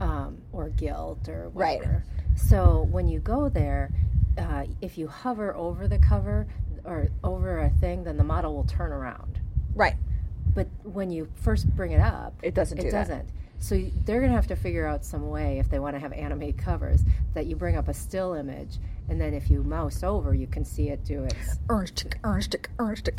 um, 0.02 0.42
or 0.52 0.70
Gilt 0.70 1.28
or 1.30 1.50
Right. 1.50 1.82
So 2.36 2.88
when 2.92 3.08
you 3.08 3.20
go 3.20 3.48
there, 3.50 3.92
uh, 4.38 4.66
if 4.82 4.98
you 4.98 5.08
hover 5.08 5.56
over 5.56 5.88
the 5.88 5.98
cover 6.00 6.48
or 6.84 7.08
over 7.24 7.60
a 7.60 7.70
thing, 7.70 8.04
then 8.04 8.18
the 8.18 8.24
model 8.24 8.54
will 8.56 8.66
turn 8.66 8.92
around. 8.92 9.40
Right. 9.74 9.96
But 10.54 10.68
when 10.84 11.10
you 11.12 11.28
first 11.36 11.68
bring 11.76 11.92
it 11.92 12.02
up, 12.02 12.34
It 12.44 12.54
doesn't 12.54 12.80
do 12.80 12.88
it 12.88 12.92
that. 12.92 13.08
doesn't. 13.08 13.30
So 13.58 13.78
they're 14.06 14.20
going 14.20 14.32
to 14.32 14.36
have 14.36 14.48
to 14.48 14.56
figure 14.56 14.86
out 14.86 15.06
some 15.06 15.30
way 15.30 15.60
if 15.60 15.70
they 15.70 15.80
want 15.80 15.96
to 15.96 16.00
have 16.00 16.12
animated 16.14 16.58
covers 16.58 17.02
that 17.34 17.46
you 17.46 17.56
bring 17.56 17.78
up 17.78 17.88
a 17.88 17.94
still 17.94 18.34
image, 18.34 18.78
and 19.10 19.20
then 19.20 19.34
if 19.34 19.50
you 19.50 19.64
mouse 19.64 20.04
over, 20.04 20.34
you 20.36 20.46
can 20.46 20.66
see 20.66 20.90
it 20.90 21.04
do 21.06 21.24
its 21.24 21.58
Ernst, 21.70 22.06
Ernst, 22.24 22.56
Ernst. 22.80 23.10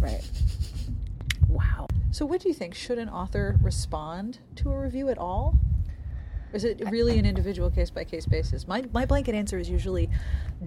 right. 0.00 0.28
Wow. 1.48 1.86
So, 2.12 2.24
what 2.26 2.40
do 2.42 2.48
you 2.48 2.54
think? 2.54 2.74
Should 2.74 2.98
an 2.98 3.08
author 3.08 3.56
respond 3.62 4.38
to 4.56 4.70
a 4.70 4.78
review 4.78 5.08
at 5.08 5.18
all? 5.18 5.58
Or 6.52 6.56
is 6.56 6.64
it 6.64 6.82
really 6.90 7.18
an 7.18 7.24
individual 7.24 7.70
case 7.70 7.88
by 7.90 8.04
case 8.04 8.26
basis? 8.26 8.68
My, 8.68 8.84
my 8.92 9.06
blanket 9.06 9.34
answer 9.34 9.58
is 9.58 9.70
usually 9.70 10.10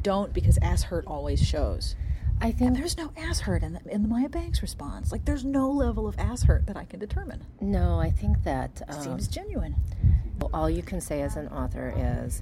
don't 0.01 0.33
because 0.33 0.57
ass 0.63 0.81
hurt 0.83 1.05
always 1.05 1.41
shows. 1.47 1.95
I 2.41 2.47
And 2.47 2.57
think 2.57 2.77
there's 2.77 2.97
no 2.97 3.11
ass 3.15 3.41
hurt 3.41 3.61
in 3.63 3.73
the, 3.73 3.81
in 3.89 4.01
the 4.01 4.07
Maya 4.07 4.27
Banks 4.27 4.61
response. 4.63 5.11
Like, 5.11 5.23
there's 5.25 5.45
no 5.45 5.69
level 5.69 6.07
of 6.07 6.17
ass 6.17 6.41
hurt 6.43 6.65
that 6.65 6.75
I 6.75 6.83
can 6.85 6.99
determine. 6.99 7.45
no. 7.61 7.99
I 7.99 8.09
think 8.09 8.43
that 8.43 8.81
um, 8.89 9.01
Seems 9.01 9.27
genuine. 9.27 9.75
all 10.53 10.69
you 10.69 10.81
can 10.81 10.99
say 10.99 11.21
as 11.21 11.35
an 11.37 11.47
author 11.49 11.93
is, 11.95 12.41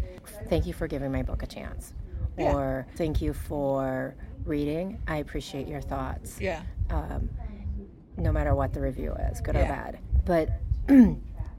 "Thank 0.50 0.66
you 0.66 0.74
for 0.74 0.88
giving 0.88 1.12
my 1.12 1.22
book 1.24 1.44
a 1.44 1.46
chance," 1.48 1.94
Yeah. 2.38 2.54
or 2.56 2.88
"Thank 2.96 3.22
you 3.22 3.34
for 3.34 4.16
reading. 4.46 5.00
I 5.08 5.18
appreciate 5.18 5.68
your 5.68 5.82
thoughts." 5.82 6.39
Yeah. 6.42 6.62
um, 6.89 7.30
no 8.17 8.32
matter 8.32 8.56
what 8.56 8.73
the 8.73 8.82
review 8.82 9.13
is, 9.32 9.41
good 9.41 9.56
or 9.56 9.63
bad. 9.63 9.99
But 10.26 10.49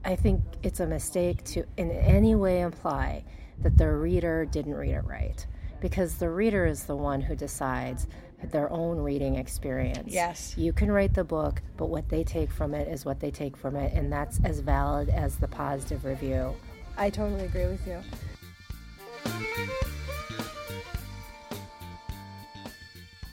I 0.05 0.15
think 0.15 0.41
it's 0.63 0.79
a 0.79 0.85
mistake 0.85 1.43
to 1.45 1.65
in 1.77 1.91
any 1.91 2.35
way 2.35 2.61
imply 2.61 3.23
that 3.61 3.77
the 3.77 3.91
reader 3.91 4.45
didn't 4.45 4.75
read 4.75 4.93
it 4.93 5.05
right. 5.05 5.45
Because 5.81 6.15
the 6.15 6.29
reader 6.29 6.65
is 6.65 6.83
the 6.83 6.95
one 6.95 7.21
who 7.21 7.35
decides 7.35 8.07
their 8.51 8.71
own 8.71 8.97
reading 8.97 9.35
experience. 9.35 10.11
Yes. 10.13 10.55
You 10.57 10.73
can 10.73 10.91
write 10.91 11.13
the 11.13 11.23
book, 11.23 11.61
but 11.77 11.87
what 11.87 12.09
they 12.09 12.23
take 12.23 12.51
from 12.51 12.73
it 12.73 12.87
is 12.87 13.05
what 13.05 13.19
they 13.19 13.31
take 13.31 13.57
from 13.57 13.75
it, 13.75 13.93
and 13.93 14.11
that's 14.11 14.39
as 14.43 14.59
valid 14.59 15.09
as 15.09 15.37
the 15.37 15.47
positive 15.47 16.05
review. 16.05 16.55
I 16.97 17.09
totally 17.09 17.45
agree 17.45 17.65
with 17.65 17.85
you. 17.87 18.01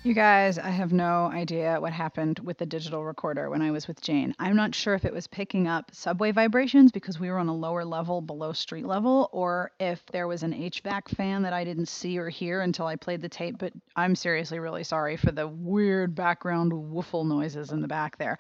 You 0.05 0.15
guys, 0.15 0.59
I 0.59 0.71
have 0.71 0.93
no 0.93 1.31
idea 1.33 1.81
what 1.81 1.93
happened 1.93 2.41
with 2.41 2.59
the 2.59 2.67
digital 2.67 3.05
recorder 3.05 3.49
when 3.49 3.63
I 3.63 3.71
was 3.71 3.87
with 3.87 4.01
Jane. 4.01 4.35
I'm 4.37 4.57
not 4.57 4.75
sure 4.75 4.95
if 4.95 5.05
it 5.05 5.13
was 5.13 5.29
picking 5.29 5.69
up 5.69 5.95
subway 5.95 6.33
vibrations 6.33 6.91
because 6.91 7.21
we 7.21 7.31
were 7.31 7.39
on 7.39 7.47
a 7.47 7.55
lower 7.55 7.85
level 7.85 8.21
below 8.21 8.53
street 8.53 8.85
level, 8.85 9.31
or 9.31 9.71
if 9.79 10.05
there 10.07 10.27
was 10.27 10.43
an 10.43 10.55
HVAC 10.55 11.09
fan 11.11 11.43
that 11.43 11.53
I 11.53 11.63
didn't 11.63 11.87
see 11.87 12.19
or 12.19 12.29
hear 12.29 12.63
until 12.63 12.89
I 12.89 12.97
played 12.97 13.23
the 13.23 13.29
tape. 13.29 13.59
But 13.59 13.75
I'm 13.95 14.17
seriously 14.17 14.59
really 14.59 14.83
sorry 14.83 15.17
for 15.17 15.31
the 15.31 15.47
weird 15.47 16.17
background 16.17 16.73
woofle 16.73 17.25
noises 17.25 17.71
in 17.71 17.81
the 17.81 17.87
back 17.87 18.19
there. 18.19 18.39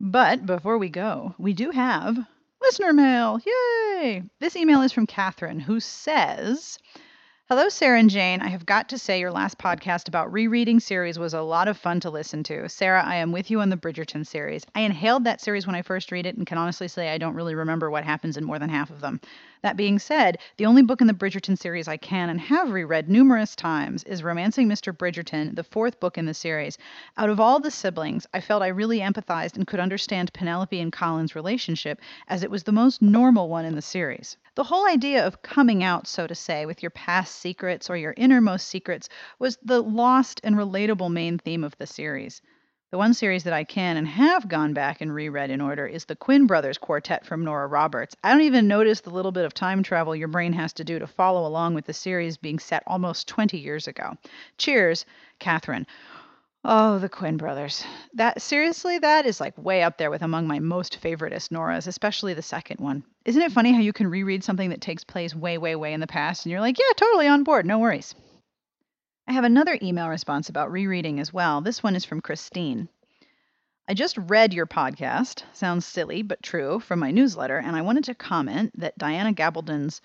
But 0.00 0.46
before 0.46 0.78
we 0.78 0.88
go, 0.88 1.34
we 1.36 1.52
do 1.52 1.72
have 1.72 2.16
listener 2.62 2.92
mail. 2.92 3.40
Yay! 3.44 4.22
This 4.38 4.54
email 4.54 4.82
is 4.82 4.92
from 4.92 5.08
Catherine, 5.08 5.58
who 5.58 5.80
says. 5.80 6.78
Hello, 7.50 7.68
Sarah 7.68 7.98
and 7.98 8.08
Jane. 8.08 8.40
I 8.40 8.48
have 8.48 8.64
got 8.64 8.88
to 8.88 8.98
say, 8.98 9.20
your 9.20 9.30
last 9.30 9.58
podcast 9.58 10.08
about 10.08 10.32
rereading 10.32 10.80
series 10.80 11.18
was 11.18 11.34
a 11.34 11.42
lot 11.42 11.68
of 11.68 11.76
fun 11.76 12.00
to 12.00 12.08
listen 12.08 12.42
to. 12.44 12.70
Sarah, 12.70 13.04
I 13.04 13.16
am 13.16 13.32
with 13.32 13.50
you 13.50 13.60
on 13.60 13.68
the 13.68 13.76
Bridgerton 13.76 14.26
series. 14.26 14.64
I 14.74 14.80
inhaled 14.80 15.24
that 15.24 15.42
series 15.42 15.66
when 15.66 15.76
I 15.76 15.82
first 15.82 16.10
read 16.10 16.24
it 16.24 16.38
and 16.38 16.46
can 16.46 16.56
honestly 16.56 16.88
say 16.88 17.10
I 17.10 17.18
don't 17.18 17.34
really 17.34 17.54
remember 17.54 17.90
what 17.90 18.02
happens 18.02 18.38
in 18.38 18.44
more 18.44 18.58
than 18.58 18.70
half 18.70 18.88
of 18.88 19.02
them. 19.02 19.20
That 19.64 19.78
being 19.78 19.98
said, 19.98 20.36
the 20.58 20.66
only 20.66 20.82
book 20.82 21.00
in 21.00 21.06
the 21.06 21.14
Bridgerton 21.14 21.56
series 21.56 21.88
I 21.88 21.96
can 21.96 22.28
and 22.28 22.38
have 22.38 22.72
reread 22.72 23.08
numerous 23.08 23.56
times 23.56 24.04
is 24.04 24.22
Romancing 24.22 24.68
Mr. 24.68 24.94
Bridgerton, 24.94 25.54
the 25.56 25.64
fourth 25.64 25.98
book 26.00 26.18
in 26.18 26.26
the 26.26 26.34
series. 26.34 26.76
Out 27.16 27.30
of 27.30 27.40
all 27.40 27.60
the 27.60 27.70
siblings, 27.70 28.26
I 28.34 28.42
felt 28.42 28.62
I 28.62 28.66
really 28.66 28.98
empathized 28.98 29.56
and 29.56 29.66
could 29.66 29.80
understand 29.80 30.34
Penelope 30.34 30.78
and 30.78 30.92
Colin's 30.92 31.34
relationship 31.34 32.02
as 32.28 32.42
it 32.42 32.50
was 32.50 32.64
the 32.64 32.72
most 32.72 33.00
normal 33.00 33.48
one 33.48 33.64
in 33.64 33.74
the 33.74 33.80
series. 33.80 34.36
The 34.54 34.64
whole 34.64 34.86
idea 34.86 35.26
of 35.26 35.40
coming 35.40 35.82
out, 35.82 36.06
so 36.06 36.26
to 36.26 36.34
say, 36.34 36.66
with 36.66 36.82
your 36.82 36.90
past 36.90 37.36
secrets 37.36 37.88
or 37.88 37.96
your 37.96 38.12
innermost 38.18 38.68
secrets 38.68 39.08
was 39.38 39.56
the 39.62 39.82
lost 39.82 40.42
and 40.44 40.56
relatable 40.56 41.10
main 41.10 41.38
theme 41.38 41.64
of 41.64 41.74
the 41.78 41.86
series. 41.86 42.42
The 42.94 42.98
one 42.98 43.12
series 43.12 43.42
that 43.42 43.52
I 43.52 43.64
can 43.64 43.96
and 43.96 44.06
have 44.06 44.46
gone 44.46 44.72
back 44.72 45.00
and 45.00 45.12
reread 45.12 45.50
in 45.50 45.60
order 45.60 45.84
is 45.84 46.04
the 46.04 46.14
Quinn 46.14 46.46
Brothers 46.46 46.78
Quartet 46.78 47.26
from 47.26 47.42
Nora 47.42 47.66
Roberts. 47.66 48.14
I 48.22 48.30
don't 48.30 48.42
even 48.42 48.68
notice 48.68 49.00
the 49.00 49.10
little 49.10 49.32
bit 49.32 49.44
of 49.44 49.52
time 49.52 49.82
travel 49.82 50.14
your 50.14 50.28
brain 50.28 50.52
has 50.52 50.72
to 50.74 50.84
do 50.84 51.00
to 51.00 51.08
follow 51.08 51.44
along 51.44 51.74
with 51.74 51.86
the 51.86 51.92
series 51.92 52.36
being 52.36 52.60
set 52.60 52.84
almost 52.86 53.26
20 53.26 53.58
years 53.58 53.88
ago. 53.88 54.12
Cheers, 54.58 55.06
Catherine. 55.40 55.88
Oh, 56.64 57.00
the 57.00 57.08
Quinn 57.08 57.36
brothers. 57.36 57.84
That 58.12 58.40
seriously, 58.40 59.00
that 59.00 59.26
is 59.26 59.40
like 59.40 59.58
way 59.58 59.82
up 59.82 59.98
there 59.98 60.12
with 60.12 60.22
among 60.22 60.46
my 60.46 60.60
most 60.60 61.00
favoriteest 61.02 61.50
Noras, 61.50 61.88
especially 61.88 62.32
the 62.34 62.42
second 62.42 62.78
one. 62.78 63.02
Isn't 63.24 63.42
it 63.42 63.50
funny 63.50 63.72
how 63.72 63.80
you 63.80 63.92
can 63.92 64.06
reread 64.06 64.44
something 64.44 64.70
that 64.70 64.80
takes 64.80 65.02
place 65.02 65.34
way, 65.34 65.58
way, 65.58 65.74
way 65.74 65.94
in 65.94 66.00
the 66.00 66.06
past 66.06 66.46
and 66.46 66.52
you're 66.52 66.60
like, 66.60 66.78
yeah, 66.78 66.92
totally 66.94 67.26
on 67.26 67.42
board, 67.42 67.66
no 67.66 67.80
worries. 67.80 68.14
I 69.26 69.32
have 69.32 69.44
another 69.44 69.78
email 69.80 70.08
response 70.08 70.50
about 70.50 70.70
rereading 70.70 71.18
as 71.18 71.32
well. 71.32 71.62
This 71.62 71.82
one 71.82 71.96
is 71.96 72.04
from 72.04 72.20
Christine. 72.20 72.88
I 73.88 73.94
just 73.94 74.18
read 74.18 74.52
your 74.52 74.66
podcast, 74.66 75.44
sounds 75.52 75.86
silly 75.86 76.22
but 76.22 76.42
true, 76.42 76.78
from 76.80 76.98
my 76.98 77.10
newsletter, 77.10 77.56
and 77.56 77.74
I 77.74 77.82
wanted 77.82 78.04
to 78.04 78.14
comment 78.14 78.78
that 78.78 78.98
Diana 78.98 79.32
Gabaldon's 79.32 80.02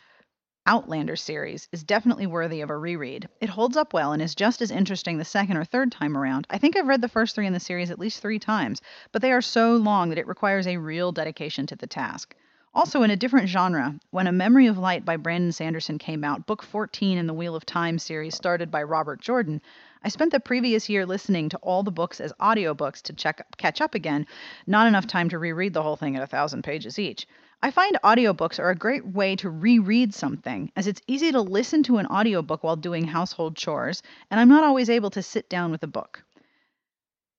Outlander 0.65 1.15
series 1.15 1.67
is 1.71 1.83
definitely 1.83 2.27
worthy 2.27 2.61
of 2.61 2.69
a 2.69 2.77
reread. 2.77 3.27
It 3.41 3.49
holds 3.49 3.75
up 3.75 3.91
well 3.91 4.13
and 4.13 4.21
is 4.21 4.35
just 4.35 4.61
as 4.61 4.71
interesting 4.71 5.17
the 5.17 5.25
second 5.25 5.57
or 5.57 5.65
third 5.65 5.91
time 5.91 6.15
around. 6.15 6.47
I 6.49 6.57
think 6.57 6.77
I've 6.77 6.87
read 6.87 7.01
the 7.01 7.09
first 7.09 7.35
three 7.35 7.47
in 7.47 7.53
the 7.53 7.59
series 7.59 7.91
at 7.91 7.99
least 7.99 8.21
three 8.21 8.39
times, 8.39 8.81
but 9.11 9.21
they 9.21 9.31
are 9.31 9.41
so 9.41 9.75
long 9.75 10.09
that 10.09 10.17
it 10.17 10.27
requires 10.27 10.67
a 10.67 10.77
real 10.77 11.11
dedication 11.11 11.65
to 11.67 11.75
the 11.75 11.87
task. 11.87 12.35
Also, 12.71 13.01
in 13.01 13.09
a 13.09 13.15
different 13.15 13.49
genre, 13.49 13.99
when 14.11 14.27
A 14.27 14.31
Memory 14.31 14.67
of 14.67 14.77
Light 14.77 15.03
by 15.03 15.17
Brandon 15.17 15.51
Sanderson 15.51 15.97
came 15.97 16.23
out, 16.23 16.45
book 16.45 16.61
14 16.61 17.17
in 17.17 17.25
the 17.25 17.33
Wheel 17.33 17.55
of 17.55 17.65
Time 17.65 17.97
series 17.97 18.35
started 18.35 18.69
by 18.69 18.83
Robert 18.83 19.19
Jordan, 19.19 19.59
I 20.03 20.09
spent 20.09 20.31
the 20.31 20.39
previous 20.39 20.87
year 20.87 21.03
listening 21.07 21.49
to 21.49 21.57
all 21.57 21.81
the 21.81 21.91
books 21.91 22.21
as 22.21 22.31
audiobooks 22.33 23.01
to 23.01 23.13
check, 23.13 23.43
catch 23.57 23.81
up 23.81 23.95
again, 23.95 24.27
not 24.67 24.85
enough 24.85 25.07
time 25.07 25.29
to 25.29 25.39
reread 25.39 25.73
the 25.73 25.81
whole 25.81 25.95
thing 25.95 26.15
at 26.15 26.21
a 26.21 26.27
thousand 26.27 26.63
pages 26.63 26.99
each. 26.99 27.27
I 27.61 27.71
find 27.71 27.97
audiobooks 28.03 28.59
are 28.59 28.69
a 28.69 28.75
great 28.75 29.05
way 29.05 29.35
to 29.37 29.49
reread 29.49 30.13
something, 30.13 30.71
as 30.75 30.85
it's 30.85 31.01
easy 31.07 31.31
to 31.31 31.41
listen 31.41 31.81
to 31.83 31.97
an 31.97 32.05
audiobook 32.05 32.63
while 32.63 32.75
doing 32.75 33.05
household 33.05 33.57
chores, 33.57 34.03
and 34.29 34.39
I'm 34.39 34.47
not 34.47 34.63
always 34.63 34.91
able 34.91 35.09
to 35.09 35.23
sit 35.23 35.49
down 35.49 35.71
with 35.71 35.81
a 35.81 35.87
book. 35.87 36.23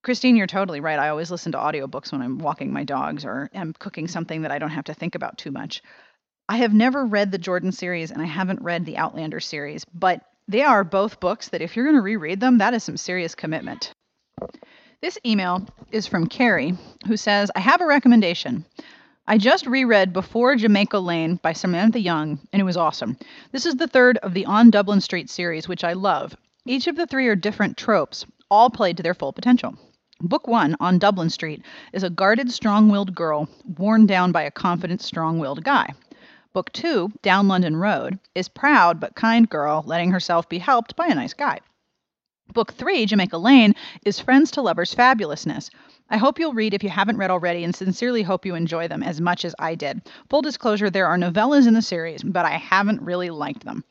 Christine, 0.02 0.34
you're 0.36 0.46
totally 0.46 0.80
right. 0.80 0.98
I 0.98 1.10
always 1.10 1.30
listen 1.30 1.52
to 1.52 1.58
audiobooks 1.58 2.10
when 2.10 2.22
I'm 2.22 2.38
walking 2.38 2.72
my 2.72 2.84
dogs 2.84 3.24
or 3.24 3.50
am 3.52 3.74
cooking 3.78 4.08
something 4.08 4.42
that 4.42 4.50
I 4.50 4.58
don't 4.58 4.70
have 4.70 4.84
to 4.84 4.94
think 4.94 5.14
about 5.14 5.36
too 5.36 5.50
much. 5.50 5.82
I 6.48 6.56
have 6.56 6.72
never 6.72 7.04
read 7.04 7.30
the 7.30 7.38
Jordan 7.38 7.70
series 7.70 8.10
and 8.10 8.22
I 8.22 8.24
haven't 8.24 8.62
read 8.62 8.86
the 8.86 8.96
Outlander 8.96 9.40
series, 9.40 9.84
but 9.92 10.22
they 10.48 10.62
are 10.62 10.84
both 10.84 11.20
books 11.20 11.48
that 11.50 11.60
if 11.60 11.76
you're 11.76 11.84
going 11.84 11.96
to 11.96 12.02
reread 12.02 12.40
them, 12.40 12.58
that 12.58 12.74
is 12.74 12.82
some 12.82 12.96
serious 12.96 13.34
commitment. 13.34 13.92
This 15.02 15.18
email 15.24 15.66
is 15.92 16.06
from 16.06 16.26
Carrie, 16.26 16.76
who 17.06 17.16
says, 17.16 17.50
I 17.54 17.60
have 17.60 17.80
a 17.80 17.86
recommendation. 17.86 18.64
I 19.26 19.38
just 19.38 19.66
reread 19.66 20.12
Before 20.12 20.56
Jamaica 20.56 20.98
Lane 20.98 21.36
by 21.36 21.52
Samantha 21.52 22.00
Young, 22.00 22.40
and 22.52 22.60
it 22.60 22.64
was 22.64 22.76
awesome. 22.76 23.16
This 23.52 23.64
is 23.64 23.76
the 23.76 23.86
third 23.86 24.16
of 24.18 24.34
the 24.34 24.46
On 24.46 24.70
Dublin 24.70 25.00
Street 25.00 25.30
series, 25.30 25.68
which 25.68 25.84
I 25.84 25.92
love. 25.92 26.34
Each 26.66 26.86
of 26.86 26.96
the 26.96 27.06
three 27.06 27.28
are 27.28 27.36
different 27.36 27.76
tropes, 27.76 28.26
all 28.50 28.70
played 28.70 28.96
to 28.96 29.02
their 29.02 29.14
full 29.14 29.32
potential. 29.32 29.76
Book 30.22 30.46
one, 30.46 30.76
on 30.80 30.98
Dublin 30.98 31.30
Street, 31.30 31.64
is 31.94 32.02
a 32.02 32.10
guarded, 32.10 32.52
strong 32.52 32.90
willed 32.90 33.14
girl 33.14 33.48
worn 33.78 34.04
down 34.04 34.32
by 34.32 34.42
a 34.42 34.50
confident, 34.50 35.00
strong 35.00 35.38
willed 35.38 35.64
guy. 35.64 35.94
Book 36.52 36.70
two, 36.72 37.10
Down 37.22 37.48
London 37.48 37.76
Road, 37.76 38.18
is 38.34 38.48
proud 38.48 39.00
but 39.00 39.14
kind 39.14 39.48
girl 39.48 39.82
letting 39.86 40.10
herself 40.10 40.46
be 40.46 40.58
helped 40.58 40.94
by 40.94 41.06
a 41.06 41.14
nice 41.14 41.32
guy. 41.32 41.60
Book 42.52 42.74
three, 42.74 43.06
Jamaica 43.06 43.38
Lane, 43.38 43.74
is 44.04 44.20
friends 44.20 44.50
to 44.50 44.60
lovers 44.60 44.94
fabulousness. 44.94 45.70
I 46.10 46.18
hope 46.18 46.38
you'll 46.38 46.52
read 46.52 46.74
if 46.74 46.82
you 46.82 46.90
haven't 46.90 47.16
read 47.16 47.30
already 47.30 47.64
and 47.64 47.74
sincerely 47.74 48.22
hope 48.22 48.44
you 48.44 48.54
enjoy 48.54 48.88
them 48.88 49.02
as 49.02 49.22
much 49.22 49.46
as 49.46 49.54
I 49.58 49.74
did. 49.74 50.02
Full 50.28 50.42
disclosure, 50.42 50.90
there 50.90 51.06
are 51.06 51.16
novellas 51.16 51.66
in 51.66 51.72
the 51.72 51.80
series, 51.80 52.22
but 52.22 52.44
I 52.44 52.58
haven't 52.58 53.00
really 53.00 53.30
liked 53.30 53.64
them. 53.64 53.84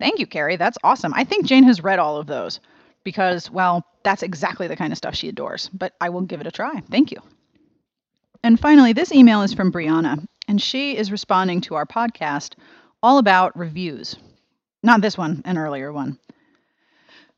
Thank 0.00 0.18
you, 0.18 0.26
Carrie. 0.26 0.56
That's 0.56 0.78
awesome. 0.82 1.14
I 1.14 1.22
think 1.22 1.46
Jane 1.46 1.64
has 1.64 1.84
read 1.84 2.00
all 2.00 2.16
of 2.16 2.26
those 2.26 2.58
because, 3.06 3.48
well, 3.48 3.86
that's 4.02 4.24
exactly 4.24 4.66
the 4.66 4.74
kind 4.74 4.92
of 4.92 4.96
stuff 4.98 5.14
she 5.14 5.28
adores. 5.28 5.70
But 5.72 5.92
I 6.00 6.08
will 6.08 6.22
give 6.22 6.40
it 6.40 6.46
a 6.48 6.50
try. 6.50 6.82
Thank 6.90 7.12
you. 7.12 7.18
And 8.42 8.58
finally, 8.58 8.92
this 8.92 9.12
email 9.12 9.42
is 9.42 9.54
from 9.54 9.70
Brianna, 9.70 10.26
and 10.48 10.60
she 10.60 10.96
is 10.96 11.12
responding 11.12 11.60
to 11.62 11.76
our 11.76 11.86
podcast 11.86 12.54
all 13.04 13.18
about 13.18 13.56
reviews. 13.56 14.16
Not 14.82 15.02
this 15.02 15.16
one, 15.16 15.40
an 15.44 15.56
earlier 15.56 15.92
one. 15.92 16.18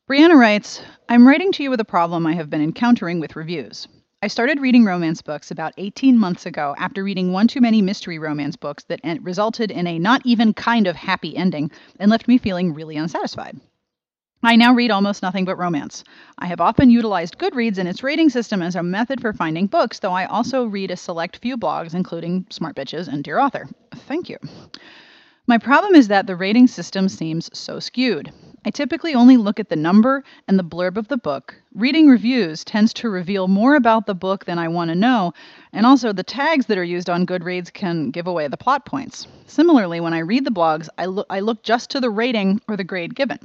Brianna 0.09 0.39
writes 0.39 0.81
I'm 1.07 1.29
writing 1.29 1.53
to 1.53 1.63
you 1.63 1.69
with 1.69 1.81
a 1.81 1.85
problem 1.85 2.27
I 2.27 2.33
have 2.33 2.49
been 2.49 2.63
encountering 2.63 3.21
with 3.21 3.37
reviews. 3.37 3.87
I 4.23 4.29
started 4.29 4.61
reading 4.61 4.87
romance 4.87 5.21
books 5.21 5.51
about 5.51 5.75
18 5.77 6.19
months 6.19 6.47
ago 6.47 6.75
after 6.79 7.05
reading 7.05 7.31
one 7.31 7.47
too 7.47 7.61
many 7.61 7.83
mystery 7.83 8.19
romance 8.19 8.57
books 8.57 8.85
that 8.85 9.01
resulted 9.21 9.71
in 9.71 9.87
a 9.87 9.99
not 9.99 10.23
even 10.25 10.55
kind 10.55 10.87
of 10.87 10.97
happy 10.97 11.37
ending 11.37 11.71
and 12.01 12.11
left 12.11 12.27
me 12.27 12.39
feeling 12.39 12.73
really 12.73 12.97
unsatisfied. 12.97 13.61
I 14.43 14.55
now 14.55 14.73
read 14.73 14.93
almost 14.93 15.23
nothing 15.23 15.45
but 15.45 15.59
romance. 15.59 16.05
I 16.39 16.47
have 16.47 16.61
often 16.61 16.91
utilized 16.91 17.39
Goodreads 17.39 17.77
and 17.77 17.89
its 17.89 18.05
rating 18.05 18.31
system 18.31 18.63
as 18.63 18.77
a 18.77 18.83
method 18.85 19.21
for 19.21 19.33
finding 19.33 19.67
books, 19.67 19.99
though 19.99 20.13
I 20.13 20.27
also 20.27 20.65
read 20.65 20.93
a 20.93 20.97
select 20.97 21.39
few 21.39 21.57
blogs, 21.57 21.93
including 21.93 22.47
Smart 22.49 22.77
Bitches 22.77 23.09
and 23.09 23.25
Dear 23.25 23.41
Author. 23.41 23.69
Thank 24.07 24.29
you. 24.29 24.39
My 25.49 25.59
problem 25.59 25.97
is 25.97 26.07
that 26.09 26.29
the 26.29 26.37
rating 26.37 26.69
system 26.69 27.09
seems 27.09 27.51
so 27.53 27.81
skewed. 27.81 28.33
I 28.65 28.71
typically 28.71 29.15
only 29.15 29.37
look 29.37 29.59
at 29.59 29.71
the 29.71 29.77
number 29.77 30.23
and 30.47 30.57
the 30.57 30.65
blurb 30.65 30.99
of 30.99 31.09
the 31.09 31.17
book. 31.17 31.57
Reading 31.75 32.07
reviews 32.07 32.63
tends 32.65 32.93
to 32.95 33.09
reveal 33.09 33.49
more 33.49 33.75
about 33.75 34.07
the 34.07 34.15
book 34.15 34.45
than 34.45 34.59
I 34.59 34.69
want 34.69 34.91
to 34.91 34.95
know, 34.95 35.33
and 35.73 35.85
also 35.85 36.13
the 36.13 36.23
tags 36.23 36.67
that 36.67 36.79
are 36.79 36.85
used 36.85 37.11
on 37.11 37.27
Goodreads 37.27 37.73
can 37.73 38.11
give 38.11 38.27
away 38.29 38.47
the 38.47 38.57
plot 38.57 38.85
points. 38.85 39.27
Similarly, 39.47 40.01
when 40.01 40.15
I 40.15 40.19
read 40.19 40.45
the 40.45 40.51
blogs, 40.51 40.89
I, 40.97 41.07
lo- 41.07 41.27
I 41.29 41.41
look 41.41 41.65
just 41.65 41.91
to 41.91 42.01
the 42.01 42.11
rating 42.11 42.61
or 42.69 42.77
the 42.77 42.85
grade 42.85 43.17
given. 43.17 43.39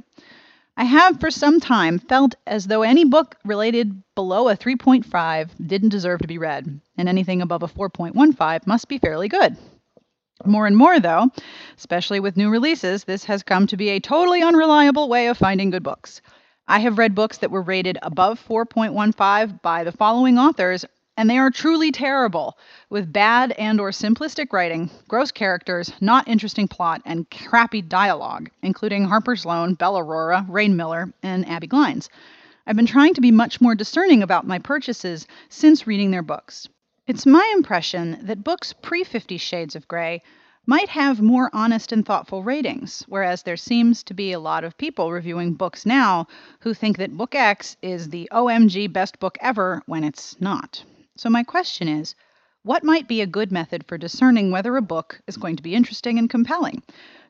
I 0.76 0.84
have 0.84 1.20
for 1.20 1.30
some 1.30 1.60
time 1.60 2.00
felt 2.00 2.34
as 2.46 2.66
though 2.66 2.82
any 2.82 3.04
book 3.04 3.36
related 3.44 4.02
below 4.16 4.48
a 4.48 4.56
3.5 4.56 5.50
didn't 5.64 5.90
deserve 5.90 6.20
to 6.20 6.26
be 6.26 6.38
read, 6.38 6.80
and 6.98 7.08
anything 7.08 7.40
above 7.40 7.62
a 7.62 7.68
4.15 7.68 8.66
must 8.66 8.88
be 8.88 8.98
fairly 8.98 9.28
good. 9.28 9.56
More 10.44 10.66
and 10.66 10.76
more, 10.76 10.98
though, 10.98 11.30
especially 11.76 12.18
with 12.18 12.36
new 12.36 12.50
releases, 12.50 13.04
this 13.04 13.24
has 13.24 13.44
come 13.44 13.68
to 13.68 13.76
be 13.76 13.90
a 13.90 14.00
totally 14.00 14.42
unreliable 14.42 15.08
way 15.08 15.28
of 15.28 15.38
finding 15.38 15.70
good 15.70 15.84
books. 15.84 16.20
I 16.66 16.80
have 16.80 16.98
read 16.98 17.14
books 17.14 17.38
that 17.38 17.52
were 17.52 17.62
rated 17.62 17.98
above 18.02 18.44
4.15 18.44 19.62
by 19.62 19.84
the 19.84 19.92
following 19.92 20.38
authors 20.38 20.84
and 21.16 21.30
they 21.30 21.38
are 21.38 21.50
truly 21.50 21.92
terrible 21.92 22.58
with 22.90 23.12
bad 23.12 23.52
and 23.52 23.80
or 23.80 23.90
simplistic 23.90 24.52
writing 24.52 24.90
gross 25.08 25.30
characters 25.30 25.92
not 26.00 26.26
interesting 26.26 26.66
plot 26.66 27.00
and 27.04 27.30
crappy 27.30 27.80
dialogue 27.80 28.50
including 28.62 29.04
harper 29.04 29.36
sloan 29.36 29.74
belle 29.74 29.98
aurora 29.98 30.44
rain 30.48 30.76
miller 30.76 31.12
and 31.22 31.48
abbi 31.48 31.66
glines 31.66 32.08
i've 32.66 32.76
been 32.76 32.86
trying 32.86 33.14
to 33.14 33.20
be 33.20 33.30
much 33.30 33.60
more 33.60 33.74
discerning 33.74 34.22
about 34.22 34.46
my 34.46 34.58
purchases 34.58 35.26
since 35.48 35.86
reading 35.86 36.10
their 36.10 36.22
books 36.22 36.68
it's 37.06 37.26
my 37.26 37.52
impression 37.54 38.18
that 38.22 38.44
books 38.44 38.72
pre 38.72 39.04
50 39.04 39.36
shades 39.38 39.76
of 39.76 39.86
gray 39.86 40.22
might 40.66 40.88
have 40.88 41.20
more 41.20 41.50
honest 41.52 41.92
and 41.92 42.06
thoughtful 42.06 42.42
ratings, 42.42 43.04
whereas 43.06 43.42
there 43.42 43.56
seems 43.56 44.02
to 44.02 44.14
be 44.14 44.32
a 44.32 44.40
lot 44.40 44.64
of 44.64 44.78
people 44.78 45.12
reviewing 45.12 45.52
books 45.52 45.84
now 45.84 46.26
who 46.60 46.72
think 46.72 46.96
that 46.96 47.14
Book 47.14 47.34
X 47.34 47.76
is 47.82 48.08
the 48.08 48.26
OMG 48.32 48.90
best 48.90 49.20
book 49.20 49.36
ever 49.42 49.82
when 49.84 50.04
it's 50.04 50.40
not. 50.40 50.82
So, 51.16 51.30
my 51.30 51.44
question 51.44 51.86
is 51.86 52.14
what 52.64 52.82
might 52.82 53.06
be 53.06 53.20
a 53.20 53.26
good 53.26 53.52
method 53.52 53.84
for 53.86 53.96
discerning 53.96 54.50
whether 54.50 54.76
a 54.76 54.82
book 54.82 55.20
is 55.26 55.36
going 55.36 55.54
to 55.56 55.62
be 55.62 55.74
interesting 55.74 56.18
and 56.18 56.28
compelling? 56.28 56.82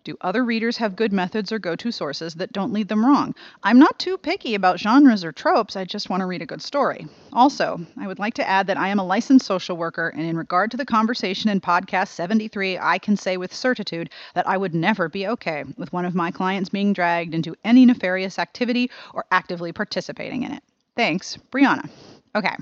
Do 0.05 0.17
other 0.21 0.45
readers 0.45 0.77
have 0.77 0.97
good 0.97 1.13
methods 1.13 1.51
or 1.51 1.59
go 1.59 1.77
to 1.77 1.91
sources 1.91 2.35
that 2.35 2.53
don't 2.53 2.73
lead 2.73 2.89
them 2.89 3.05
wrong? 3.05 3.35
I'm 3.63 3.79
not 3.79 3.99
too 3.99 4.17
picky 4.17 4.55
about 4.55 4.79
genres 4.79 5.25
or 5.25 5.33
tropes, 5.33 5.77
I 5.77 5.85
just 5.85 6.09
want 6.09 6.21
to 6.21 6.27
read 6.27 6.41
a 6.41 6.47
good 6.47 6.63
story. 6.63 7.07
Also, 7.33 7.81
I 7.99 8.07
would 8.07 8.19
like 8.19 8.35
to 8.35 8.49
add 8.49 8.67
that 8.69 8.77
I 8.79 8.89
am 8.89 8.99
a 8.99 9.05
licensed 9.05 9.45
social 9.47 9.77
worker, 9.77 10.09
and 10.09 10.23
in 10.23 10.37
regard 10.37 10.71
to 10.71 10.77
the 10.77 10.87
conversation 10.87 11.51
in 11.51 11.61
podcast 11.61 12.09
73, 12.09 12.79
I 12.79 12.99
can 12.99 13.17
say 13.17 13.37
with 13.37 13.55
certitude 13.55 14.11
that 14.35 14.49
I 14.49 14.57
would 14.57 14.75
never 14.75 15.09
be 15.09 15.27
okay 15.27 15.65
with 15.77 15.93
one 15.93 16.05
of 16.05 16.15
my 16.15 16.31
clients 16.31 16.71
being 16.71 16.93
dragged 16.95 17.35
into 17.35 17.55
any 17.65 17.85
nefarious 17.85 18.39
activity 18.39 18.91
or 19.13 19.25
actively 19.31 19.73
participating 19.73 20.43
in 20.43 20.53
it. 20.53 20.63
Thanks, 20.97 21.39
Brianna. 21.51 21.89
Okay, 22.35 22.57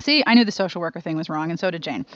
See, 0.00 0.22
I 0.26 0.34
knew 0.34 0.44
the 0.44 0.52
social 0.52 0.80
worker 0.80 1.00
thing 1.00 1.16
was 1.16 1.28
wrong, 1.28 1.50
and 1.50 1.58
so 1.58 1.70
did 1.70 1.82
Jane. 1.82 2.06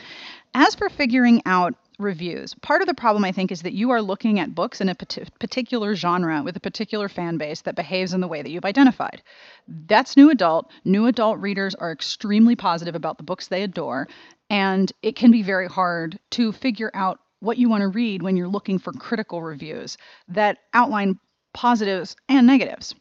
As 0.55 0.75
for 0.75 0.89
figuring 0.89 1.43
out 1.47 1.75
reviews, 1.99 2.55
part 2.55 2.83
of 2.83 2.89
the 2.89 2.95
problem 2.95 3.25
I 3.25 3.33
think 3.33 3.53
is 3.53 3.63
that 3.63 3.73
you 3.73 3.91
are 3.91 4.03
looking 4.03 4.39
at 4.39 4.55
books 4.55 4.81
in 4.81 4.89
a 4.89 4.95
particular 4.95 5.95
genre 5.95 6.43
with 6.43 6.57
a 6.57 6.61
particular 6.61 7.09
fan 7.09 7.37
base 7.37 7.63
that 7.63 7.77
behaves 7.77 8.13
in 8.13 8.21
the 8.21 8.29
way 8.29 8.43
that 8.43 8.51
you've 8.51 8.65
identified. 8.65 9.23
That's 9.69 10.17
new 10.17 10.31
adult. 10.31 10.71
New 10.85 11.07
adult 11.07 11.39
readers 11.41 11.75
are 11.75 11.93
extremely 11.93 12.57
positive 12.57 12.95
about 12.95 13.19
the 13.19 13.25
books 13.25 13.49
they 13.49 13.63
adore, 13.63 14.09
and 14.49 14.93
it 15.03 15.17
can 15.17 15.31
be 15.31 15.43
very 15.43 15.69
hard 15.69 16.19
to 16.31 16.53
figure 16.53 16.91
out 16.95 17.21
what 17.41 17.59
you 17.59 17.69
want 17.69 17.83
to 17.83 17.89
read 17.89 18.23
when 18.23 18.37
you're 18.37 18.49
looking 18.49 18.79
for 18.79 18.93
critical 18.93 19.43
reviews 19.43 19.97
that 20.29 20.59
outline 20.75 21.19
positives 21.55 22.17
and 22.29 22.47
negatives. 22.47 22.95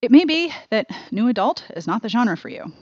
It 0.00 0.10
may 0.10 0.24
be 0.24 0.52
that 0.70 0.86
new 1.10 1.28
adult 1.28 1.64
is 1.76 1.86
not 1.86 2.02
the 2.02 2.08
genre 2.08 2.36
for 2.36 2.48
you. 2.48 2.72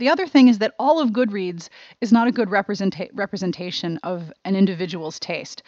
The 0.00 0.08
other 0.08 0.26
thing 0.26 0.48
is 0.48 0.60
that 0.60 0.74
all 0.78 0.98
of 0.98 1.10
Goodreads 1.10 1.68
is 2.00 2.10
not 2.10 2.26
a 2.26 2.32
good 2.32 2.48
representa- 2.48 3.10
representation 3.12 3.98
of 4.02 4.32
an 4.46 4.56
individual's 4.56 5.20
taste. 5.20 5.62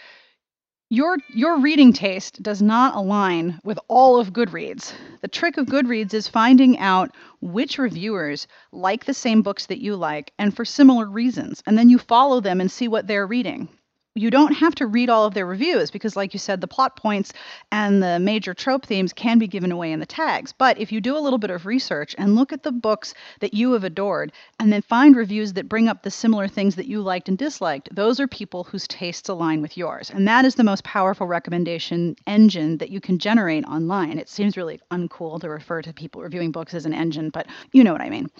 Your, 0.88 1.18
your 1.34 1.60
reading 1.60 1.92
taste 1.92 2.42
does 2.42 2.62
not 2.62 2.94
align 2.94 3.60
with 3.62 3.78
all 3.88 4.18
of 4.18 4.32
Goodreads. 4.32 4.94
The 5.20 5.28
trick 5.28 5.58
of 5.58 5.66
Goodreads 5.66 6.14
is 6.14 6.28
finding 6.28 6.78
out 6.78 7.14
which 7.42 7.76
reviewers 7.76 8.46
like 8.72 9.04
the 9.04 9.12
same 9.12 9.42
books 9.42 9.66
that 9.66 9.82
you 9.82 9.96
like 9.96 10.32
and 10.38 10.56
for 10.56 10.64
similar 10.64 11.10
reasons, 11.10 11.62
and 11.66 11.76
then 11.76 11.90
you 11.90 11.98
follow 11.98 12.40
them 12.40 12.58
and 12.58 12.70
see 12.70 12.88
what 12.88 13.06
they're 13.06 13.26
reading 13.26 13.68
you 14.14 14.30
don't 14.30 14.52
have 14.52 14.74
to 14.74 14.86
read 14.86 15.08
all 15.08 15.24
of 15.24 15.34
their 15.34 15.46
reviews 15.46 15.90
because 15.90 16.16
like 16.16 16.34
you 16.34 16.38
said 16.38 16.60
the 16.60 16.66
plot 16.66 16.96
points 16.96 17.32
and 17.70 18.02
the 18.02 18.18
major 18.18 18.54
trope 18.54 18.84
themes 18.84 19.12
can 19.12 19.38
be 19.38 19.46
given 19.46 19.72
away 19.72 19.92
in 19.92 20.00
the 20.00 20.06
tags. 20.06 20.52
But 20.52 20.78
if 20.78 20.92
you 20.92 21.00
do 21.00 21.16
a 21.16 21.20
little 21.20 21.38
bit 21.38 21.50
of 21.50 21.66
research 21.66 22.14
and 22.18 22.34
look 22.34 22.52
at 22.52 22.62
the 22.62 22.72
books 22.72 23.14
that 23.40 23.54
you 23.54 23.72
have 23.72 23.84
adored 23.84 24.32
and 24.60 24.72
then 24.72 24.82
find 24.82 25.16
reviews 25.16 25.54
that 25.54 25.68
bring 25.68 25.88
up 25.88 26.02
the 26.02 26.10
similar 26.10 26.48
things 26.48 26.76
that 26.76 26.86
you 26.86 27.00
liked 27.00 27.28
and 27.28 27.38
disliked 27.38 27.88
those 27.94 28.20
are 28.20 28.28
people 28.28 28.64
whose 28.64 28.86
tastes 28.86 29.28
align 29.28 29.62
with 29.62 29.76
yours. 29.76 30.10
And 30.10 30.28
that 30.28 30.44
is 30.44 30.56
the 30.56 30.64
most 30.64 30.84
powerful 30.84 31.26
recommendation 31.26 32.16
engine 32.26 32.78
that 32.78 32.90
you 32.90 33.00
can 33.00 33.18
generate 33.18 33.64
online. 33.64 34.18
It 34.18 34.28
seems 34.28 34.56
really 34.56 34.80
uncool 34.90 35.40
to 35.40 35.48
refer 35.48 35.82
to 35.82 35.92
people 35.92 36.22
reviewing 36.22 36.52
books 36.52 36.74
as 36.74 36.86
an 36.86 36.94
engine 36.94 37.30
but 37.30 37.46
you 37.72 37.82
know 37.84 37.92
what 37.92 38.00
i 38.00 38.10
mean 38.10 38.30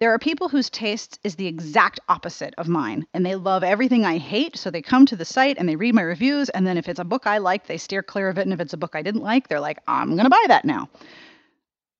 there 0.00 0.14
are 0.14 0.18
people 0.18 0.48
whose 0.48 0.70
taste 0.70 1.18
is 1.24 1.34
the 1.34 1.48
exact 1.48 1.98
opposite 2.08 2.54
of 2.56 2.68
mine, 2.68 3.06
and 3.12 3.26
they 3.26 3.34
love 3.34 3.64
everything 3.64 4.04
I 4.04 4.18
hate, 4.18 4.56
so 4.56 4.70
they 4.70 4.82
come 4.82 5.06
to 5.06 5.16
the 5.16 5.24
site 5.24 5.58
and 5.58 5.68
they 5.68 5.74
read 5.74 5.94
my 5.94 6.02
reviews, 6.02 6.48
and 6.50 6.64
then 6.64 6.78
if 6.78 6.88
it's 6.88 7.00
a 7.00 7.04
book 7.04 7.26
I 7.26 7.38
like, 7.38 7.66
they 7.66 7.78
steer 7.78 8.02
clear 8.02 8.28
of 8.28 8.38
it, 8.38 8.42
and 8.42 8.52
if 8.52 8.60
it's 8.60 8.72
a 8.72 8.78
book 8.78 8.94
I 8.94 9.02
didn't 9.02 9.22
like, 9.22 9.48
they're 9.48 9.58
like, 9.58 9.78
I'm 9.88 10.10
going 10.10 10.24
to 10.24 10.30
buy 10.30 10.44
that 10.46 10.64
now. 10.64 10.88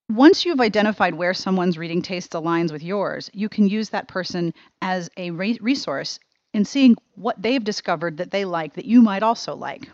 Once 0.08 0.44
you've 0.44 0.60
identified 0.60 1.14
where 1.14 1.34
someone's 1.34 1.76
reading 1.76 2.00
taste 2.00 2.32
aligns 2.32 2.72
with 2.72 2.82
yours, 2.82 3.30
you 3.34 3.48
can 3.48 3.68
use 3.68 3.90
that 3.90 4.08
person 4.08 4.54
as 4.80 5.10
a 5.16 5.32
re- 5.32 5.58
resource 5.60 6.20
in 6.54 6.64
seeing 6.64 6.96
what 7.16 7.40
they've 7.42 7.64
discovered 7.64 8.16
that 8.18 8.30
they 8.30 8.44
like 8.44 8.74
that 8.74 8.86
you 8.86 9.02
might 9.02 9.22
also 9.22 9.54
like. 9.54 9.88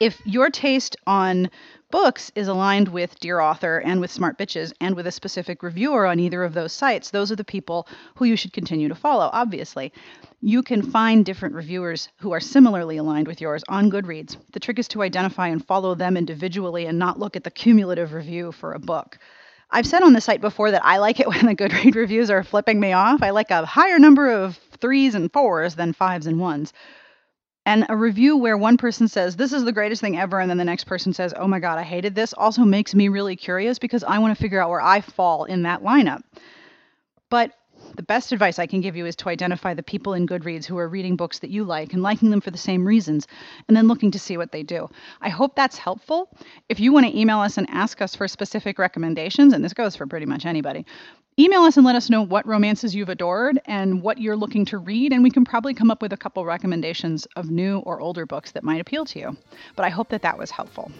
If 0.00 0.24
your 0.24 0.48
taste 0.48 0.94
on 1.08 1.50
books 1.90 2.30
is 2.36 2.46
aligned 2.46 2.86
with 2.86 3.18
Dear 3.18 3.40
Author 3.40 3.78
and 3.78 4.00
with 4.00 4.12
Smart 4.12 4.38
Bitches 4.38 4.72
and 4.80 4.94
with 4.94 5.08
a 5.08 5.12
specific 5.12 5.60
reviewer 5.60 6.06
on 6.06 6.20
either 6.20 6.44
of 6.44 6.54
those 6.54 6.72
sites, 6.72 7.10
those 7.10 7.32
are 7.32 7.36
the 7.36 7.42
people 7.42 7.88
who 8.14 8.24
you 8.24 8.36
should 8.36 8.52
continue 8.52 8.88
to 8.88 8.94
follow, 8.94 9.28
obviously. 9.32 9.92
You 10.40 10.62
can 10.62 10.82
find 10.82 11.24
different 11.24 11.56
reviewers 11.56 12.10
who 12.18 12.30
are 12.30 12.38
similarly 12.38 12.96
aligned 12.98 13.26
with 13.26 13.40
yours 13.40 13.64
on 13.68 13.90
Goodreads. 13.90 14.36
The 14.52 14.60
trick 14.60 14.78
is 14.78 14.86
to 14.88 15.02
identify 15.02 15.48
and 15.48 15.66
follow 15.66 15.96
them 15.96 16.16
individually 16.16 16.86
and 16.86 16.96
not 16.96 17.18
look 17.18 17.34
at 17.34 17.42
the 17.42 17.50
cumulative 17.50 18.12
review 18.12 18.52
for 18.52 18.74
a 18.74 18.78
book. 18.78 19.18
I've 19.68 19.86
said 19.86 20.04
on 20.04 20.12
the 20.12 20.20
site 20.20 20.40
before 20.40 20.70
that 20.70 20.84
I 20.84 20.98
like 20.98 21.18
it 21.18 21.26
when 21.26 21.44
the 21.44 21.56
Goodread 21.56 21.96
reviews 21.96 22.30
are 22.30 22.44
flipping 22.44 22.78
me 22.78 22.92
off. 22.92 23.20
I 23.22 23.30
like 23.30 23.50
a 23.50 23.66
higher 23.66 23.98
number 23.98 24.30
of 24.30 24.58
threes 24.80 25.16
and 25.16 25.32
fours 25.32 25.74
than 25.74 25.92
fives 25.92 26.28
and 26.28 26.38
ones. 26.38 26.72
And 27.68 27.84
a 27.90 27.96
review 27.98 28.38
where 28.38 28.56
one 28.56 28.78
person 28.78 29.08
says, 29.08 29.36
This 29.36 29.52
is 29.52 29.62
the 29.62 29.72
greatest 29.72 30.00
thing 30.00 30.18
ever, 30.18 30.40
and 30.40 30.48
then 30.48 30.56
the 30.56 30.64
next 30.64 30.84
person 30.84 31.12
says, 31.12 31.34
Oh 31.36 31.46
my 31.46 31.58
God, 31.58 31.76
I 31.76 31.82
hated 31.82 32.14
this, 32.14 32.32
also 32.32 32.62
makes 32.62 32.94
me 32.94 33.10
really 33.10 33.36
curious 33.36 33.78
because 33.78 34.02
I 34.02 34.20
want 34.20 34.34
to 34.34 34.42
figure 34.42 34.58
out 34.58 34.70
where 34.70 34.80
I 34.80 35.02
fall 35.02 35.44
in 35.44 35.64
that 35.64 35.82
lineup. 35.82 36.22
But 37.28 37.52
the 37.94 38.02
best 38.02 38.32
advice 38.32 38.58
I 38.58 38.66
can 38.66 38.80
give 38.80 38.96
you 38.96 39.04
is 39.04 39.16
to 39.16 39.28
identify 39.28 39.74
the 39.74 39.82
people 39.82 40.14
in 40.14 40.26
Goodreads 40.26 40.64
who 40.64 40.78
are 40.78 40.88
reading 40.88 41.14
books 41.14 41.40
that 41.40 41.50
you 41.50 41.62
like 41.62 41.92
and 41.92 42.02
liking 42.02 42.30
them 42.30 42.40
for 42.40 42.50
the 42.50 42.56
same 42.56 42.86
reasons, 42.86 43.26
and 43.68 43.76
then 43.76 43.86
looking 43.86 44.12
to 44.12 44.18
see 44.18 44.38
what 44.38 44.50
they 44.50 44.62
do. 44.62 44.88
I 45.20 45.28
hope 45.28 45.54
that's 45.54 45.76
helpful. 45.76 46.30
If 46.70 46.80
you 46.80 46.94
want 46.94 47.04
to 47.04 47.20
email 47.20 47.40
us 47.40 47.58
and 47.58 47.68
ask 47.68 48.00
us 48.00 48.14
for 48.14 48.26
specific 48.28 48.78
recommendations, 48.78 49.52
and 49.52 49.62
this 49.62 49.74
goes 49.74 49.94
for 49.94 50.06
pretty 50.06 50.24
much 50.24 50.46
anybody, 50.46 50.86
email 51.38 51.62
us 51.62 51.76
and 51.76 51.86
let 51.86 51.96
us 51.96 52.10
know 52.10 52.22
what 52.22 52.46
romances 52.46 52.94
you've 52.94 53.08
adored 53.08 53.60
and 53.66 54.02
what 54.02 54.18
you're 54.18 54.36
looking 54.36 54.64
to 54.66 54.78
read, 54.78 55.12
and 55.12 55.22
we 55.22 55.30
can 55.30 55.44
probably 55.44 55.74
come 55.74 55.90
up 55.90 56.02
with 56.02 56.12
a 56.12 56.16
couple 56.16 56.44
recommendations 56.44 57.26
of 57.36 57.50
new 57.50 57.78
or 57.80 58.00
older 58.00 58.26
books 58.26 58.52
that 58.52 58.64
might 58.64 58.80
appeal 58.80 59.04
to 59.04 59.18
you. 59.18 59.36
But 59.76 59.84
I 59.84 59.88
hope 59.88 60.08
that 60.08 60.22
that 60.22 60.36
was 60.36 60.50
helpful. 60.50 60.90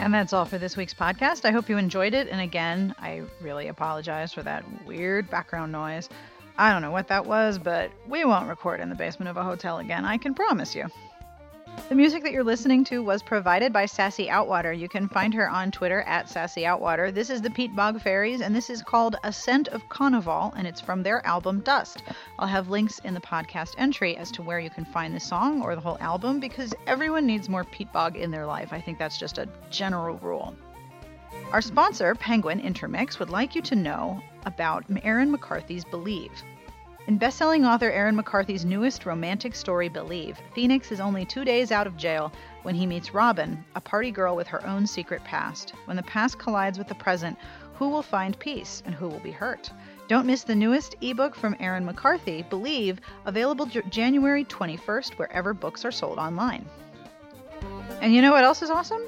And 0.00 0.14
that's 0.14 0.32
all 0.32 0.46
for 0.46 0.56
this 0.56 0.78
week's 0.78 0.94
podcast. 0.94 1.44
I 1.44 1.50
hope 1.50 1.68
you 1.68 1.76
enjoyed 1.76 2.14
it. 2.14 2.28
And 2.28 2.40
again, 2.40 2.94
I 2.98 3.22
really 3.42 3.68
apologize 3.68 4.32
for 4.32 4.42
that 4.42 4.64
weird 4.86 5.28
background 5.28 5.72
noise. 5.72 6.08
I 6.56 6.72
don't 6.72 6.80
know 6.80 6.90
what 6.90 7.08
that 7.08 7.26
was, 7.26 7.58
but 7.58 7.90
we 8.08 8.24
won't 8.24 8.48
record 8.48 8.80
in 8.80 8.88
the 8.88 8.94
basement 8.94 9.28
of 9.28 9.36
a 9.36 9.42
hotel 9.42 9.78
again, 9.78 10.06
I 10.06 10.16
can 10.16 10.34
promise 10.34 10.74
you. 10.74 10.86
The 11.88 11.96
music 11.96 12.22
that 12.22 12.32
you're 12.32 12.44
listening 12.44 12.84
to 12.84 13.02
was 13.02 13.22
provided 13.22 13.72
by 13.72 13.86
Sassy 13.86 14.26
Outwater. 14.26 14.78
You 14.78 14.88
can 14.88 15.08
find 15.08 15.34
her 15.34 15.48
on 15.48 15.70
Twitter 15.70 16.02
at 16.02 16.28
Sassy 16.28 16.62
Outwater. 16.62 17.12
This 17.12 17.30
is 17.30 17.42
the 17.42 17.50
Peatbog 17.50 18.00
Faeries, 18.00 18.40
and 18.40 18.54
this 18.54 18.70
is 18.70 18.82
called 18.82 19.16
Ascent 19.24 19.68
of 19.68 19.88
Conival, 19.88 20.52
and 20.56 20.66
it's 20.66 20.80
from 20.80 21.02
their 21.02 21.24
album 21.26 21.60
Dust. 21.60 22.02
I'll 22.38 22.46
have 22.46 22.68
links 22.68 23.00
in 23.00 23.14
the 23.14 23.20
podcast 23.20 23.74
entry 23.78 24.16
as 24.16 24.30
to 24.32 24.42
where 24.42 24.60
you 24.60 24.70
can 24.70 24.84
find 24.84 25.14
the 25.14 25.20
song 25.20 25.62
or 25.62 25.74
the 25.74 25.80
whole 25.80 25.98
album 26.00 26.38
because 26.38 26.72
everyone 26.86 27.26
needs 27.26 27.48
more 27.48 27.64
peat 27.64 27.92
bog 27.92 28.16
in 28.16 28.30
their 28.30 28.46
life. 28.46 28.72
I 28.72 28.80
think 28.80 28.98
that's 28.98 29.18
just 29.18 29.38
a 29.38 29.48
general 29.70 30.16
rule. 30.18 30.54
Our 31.52 31.62
sponsor, 31.62 32.14
Penguin 32.14 32.60
Intermix, 32.60 33.18
would 33.18 33.30
like 33.30 33.54
you 33.54 33.62
to 33.62 33.74
know 33.74 34.20
about 34.46 34.84
Erin 35.02 35.30
McCarthy's 35.30 35.84
Believe. 35.84 36.30
In 37.06 37.18
bestselling 37.18 37.66
author 37.66 37.90
Erin 37.90 38.14
McCarthy's 38.14 38.64
newest 38.64 39.06
romantic 39.06 39.54
story, 39.54 39.88
Believe, 39.88 40.38
Phoenix 40.54 40.92
is 40.92 41.00
only 41.00 41.24
two 41.24 41.44
days 41.44 41.72
out 41.72 41.86
of 41.86 41.96
jail 41.96 42.30
when 42.62 42.74
he 42.74 42.86
meets 42.86 43.14
Robin, 43.14 43.64
a 43.74 43.80
party 43.80 44.10
girl 44.10 44.36
with 44.36 44.46
her 44.46 44.64
own 44.66 44.86
secret 44.86 45.24
past. 45.24 45.72
When 45.86 45.96
the 45.96 46.02
past 46.02 46.38
collides 46.38 46.78
with 46.78 46.88
the 46.88 46.94
present, 46.94 47.38
who 47.74 47.88
will 47.88 48.02
find 48.02 48.38
peace 48.38 48.82
and 48.84 48.94
who 48.94 49.08
will 49.08 49.20
be 49.20 49.30
hurt? 49.30 49.70
Don't 50.08 50.26
miss 50.26 50.44
the 50.44 50.54
newest 50.54 50.94
ebook 51.00 51.34
from 51.34 51.56
Erin 51.58 51.86
McCarthy, 51.86 52.42
Believe, 52.42 53.00
available 53.24 53.64
J- 53.64 53.82
January 53.88 54.44
21st 54.44 55.14
wherever 55.14 55.54
books 55.54 55.84
are 55.86 55.90
sold 55.90 56.18
online. 56.18 56.66
And 58.02 58.14
you 58.14 58.20
know 58.20 58.32
what 58.32 58.44
else 58.44 58.60
is 58.60 58.70
awesome? 58.70 59.02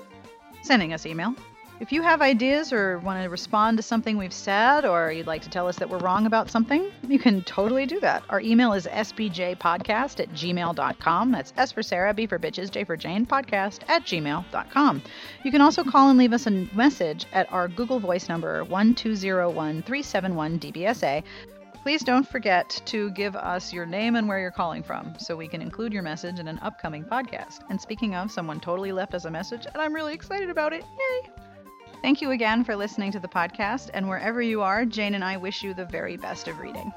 Sending 0.62 0.92
us 0.92 1.04
email. 1.04 1.34
If 1.82 1.90
you 1.90 2.00
have 2.02 2.22
ideas 2.22 2.72
or 2.72 3.00
want 3.00 3.20
to 3.24 3.28
respond 3.28 3.76
to 3.76 3.82
something 3.82 4.16
we've 4.16 4.32
said, 4.32 4.84
or 4.84 5.10
you'd 5.10 5.26
like 5.26 5.42
to 5.42 5.50
tell 5.50 5.66
us 5.66 5.74
that 5.78 5.90
we're 5.90 5.98
wrong 5.98 6.26
about 6.26 6.48
something, 6.48 6.92
you 7.08 7.18
can 7.18 7.42
totally 7.42 7.86
do 7.86 7.98
that. 7.98 8.22
Our 8.28 8.40
email 8.40 8.72
is 8.72 8.86
sbjpodcast 8.86 10.20
at 10.20 10.30
gmail.com. 10.30 11.32
That's 11.32 11.52
S 11.56 11.72
for 11.72 11.82
Sarah, 11.82 12.14
B 12.14 12.28
for 12.28 12.38
Bitches, 12.38 12.70
J 12.70 12.84
for 12.84 12.96
Jane, 12.96 13.26
podcast 13.26 13.80
at 13.88 14.04
gmail.com. 14.04 15.02
You 15.42 15.50
can 15.50 15.60
also 15.60 15.82
call 15.82 16.08
and 16.08 16.20
leave 16.20 16.32
us 16.32 16.46
a 16.46 16.52
message 16.72 17.26
at 17.32 17.52
our 17.52 17.66
Google 17.66 17.98
Voice 17.98 18.28
number 18.28 18.62
1201 18.62 19.82
371 19.82 20.60
DBSA. 20.60 21.24
Please 21.82 22.04
don't 22.04 22.28
forget 22.28 22.80
to 22.84 23.10
give 23.10 23.34
us 23.34 23.72
your 23.72 23.86
name 23.86 24.14
and 24.14 24.28
where 24.28 24.38
you're 24.38 24.52
calling 24.52 24.84
from 24.84 25.18
so 25.18 25.34
we 25.34 25.48
can 25.48 25.60
include 25.60 25.92
your 25.92 26.04
message 26.04 26.38
in 26.38 26.46
an 26.46 26.60
upcoming 26.62 27.02
podcast. 27.02 27.58
And 27.70 27.80
speaking 27.80 28.14
of, 28.14 28.30
someone 28.30 28.60
totally 28.60 28.92
left 28.92 29.14
us 29.14 29.24
a 29.24 29.30
message, 29.32 29.66
and 29.66 29.82
I'm 29.82 29.92
really 29.92 30.14
excited 30.14 30.48
about 30.48 30.72
it. 30.72 30.84
Yay! 30.84 31.32
Thank 32.02 32.20
you 32.20 32.32
again 32.32 32.64
for 32.64 32.74
listening 32.74 33.12
to 33.12 33.20
the 33.20 33.28
podcast, 33.28 33.88
and 33.94 34.08
wherever 34.08 34.42
you 34.42 34.60
are, 34.60 34.84
Jane 34.84 35.14
and 35.14 35.22
I 35.22 35.36
wish 35.36 35.62
you 35.62 35.72
the 35.72 35.84
very 35.84 36.16
best 36.16 36.48
of 36.48 36.58
reading. 36.58 36.92